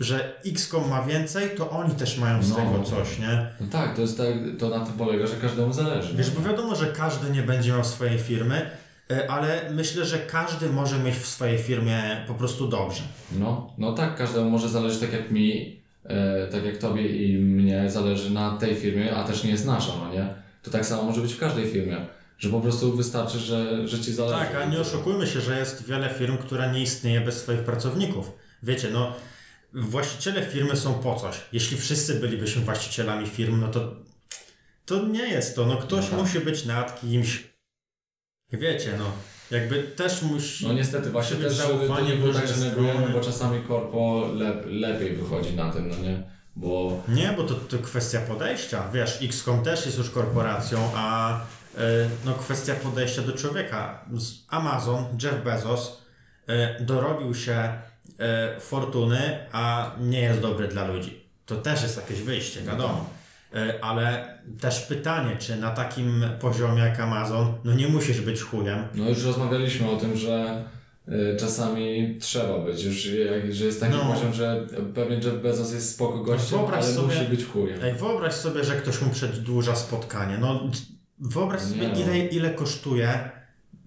[0.00, 2.56] że XCOM ma więcej, to oni też mają z No.
[2.56, 3.46] tego coś, nie?
[3.60, 4.26] No tak, to jest tak,
[4.58, 6.14] to na tym polega, że każdemu zależy.
[6.16, 8.70] Wiesz, bo wiadomo, że każdy nie będzie miał swojej firmy,
[9.10, 13.02] e, ale myślę, że każdy może mieć w swojej firmie po prostu dobrze.
[13.32, 15.80] No, no tak, każdemu może zależeć tak jak mi,
[16.52, 20.12] tak jak tobie i mnie zależy na tej firmie, a też nie jest nasza, no
[20.12, 20.34] nie?
[20.62, 21.96] To tak samo może być w każdej firmie.
[22.38, 24.38] Że po prostu wystarczy, że, że ci zależy.
[24.38, 28.32] Tak, a nie oszukujmy się, że jest wiele firm, która nie istnieje bez swoich pracowników.
[28.62, 29.12] Wiecie, no
[29.72, 31.36] właściciele firmy są po coś.
[31.52, 33.96] Jeśli wszyscy bylibyśmy właścicielami firm, no to
[34.86, 35.66] to nie jest to.
[35.66, 36.20] No ktoś No tak.
[36.20, 37.44] musi być nad kimś.
[38.52, 39.12] Wiecie, no
[39.50, 40.66] jakby też musi...
[40.66, 45.56] No niestety, właśnie też zaufanie było tak, że negujemy, bo czasami korpo lep, lepiej wychodzi
[45.56, 46.22] na tym, no nie?
[46.56, 48.88] Bo Nie, bo to, to kwestia podejścia.
[48.92, 51.78] Wiesz, XCOM też jest już korporacją, a y,
[52.24, 54.04] no, kwestia podejścia do człowieka.
[54.14, 56.02] Z Amazon, Jeff Bezos
[56.80, 57.72] y, dorobił się
[58.56, 61.26] y, fortuny, a nie jest dobry dla ludzi.
[61.46, 63.10] To też jest jakieś wyjście, wiadomo.
[63.54, 68.84] Y, ale też pytanie, czy na takim poziomie jak Amazon, no nie musisz być chujem.
[68.94, 70.64] no już rozmawialiśmy o tym, że
[71.08, 72.94] y, czasami trzeba być, już
[73.50, 74.12] że jest taki No.
[74.14, 77.78] poziom, że pewnie Jeff Bezos jest spoko gościem, Wyobraź ale sobie- musi być chujem.
[77.82, 80.38] Ej, wyobraź sobie, że ktoś mu przedłuża spotkanie.
[80.40, 80.60] No,
[81.18, 82.00] wyobraź Nie sobie, no.
[82.00, 83.30] ile, ile kosztuje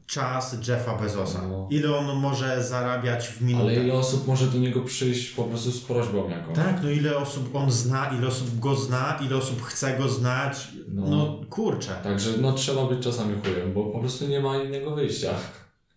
[0.10, 1.48] czas Jeffa Bezosa.
[1.48, 1.68] No.
[1.72, 3.64] Ile on może zarabiać w minutę.
[3.66, 6.56] Ale ile osób może do niego przyjść po prostu z prośbą jakąś?
[6.56, 10.68] Tak, no ile osób on zna, ile osób go zna, ile osób chce go znać.
[10.88, 11.40] No, No.
[11.50, 11.92] kurczę.
[12.04, 15.30] Także no trzeba być czasami chujem, bo po prostu nie ma innego wyjścia.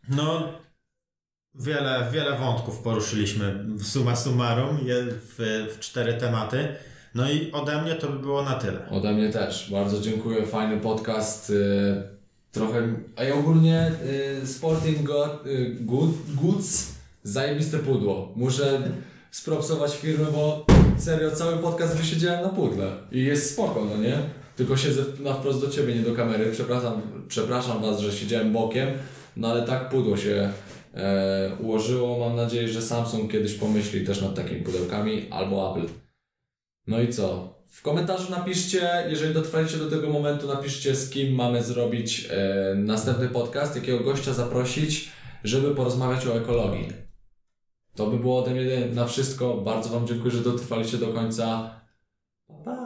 [0.08, 0.48] No,
[1.54, 4.78] wiele, wiele wątków poruszyliśmy w summa summarum
[5.38, 6.68] w, w cztery tematy.
[7.14, 8.88] No i ode mnie to by było na tyle.
[8.90, 9.70] Ode mnie też.
[9.72, 11.52] Bardzo dziękuję, fajny podcast.
[12.52, 13.92] Trochę, a ja ogólnie
[14.42, 16.92] y, Sporting Go- y, Good, Goods,
[17.22, 18.32] zajebiste pudło.
[18.36, 18.82] Muszę
[19.30, 20.66] spropsować firmę, bo
[20.98, 22.92] serio cały podcast wysiedziałem na pudle.
[23.12, 24.18] I jest spoko, no nie?
[24.56, 26.50] Tylko siedzę na wprost do Ciebie, nie do kamery.
[26.52, 28.88] Przepraszam, przepraszam Was, że siedziałem bokiem,
[29.36, 30.50] no ale tak pudło się
[30.94, 32.18] e, ułożyło.
[32.28, 35.92] Mam nadzieję, że Samsung kiedyś pomyśli też nad takimi pudełkami, albo Apple.
[36.86, 37.54] No i co?
[37.72, 43.28] W komentarzu napiszcie, jeżeli dotrwaliście do tego momentu, napiszcie z kim mamy zrobić e, następny
[43.28, 45.10] podcast, jakiego gościa zaprosić,
[45.44, 46.88] żeby porozmawiać o ekologii.
[47.94, 49.54] To by było ode mnie na wszystko.
[49.54, 51.74] Bardzo Wam dziękuję, że dotrwaliście do końca.
[52.48, 52.81] Pa, pa.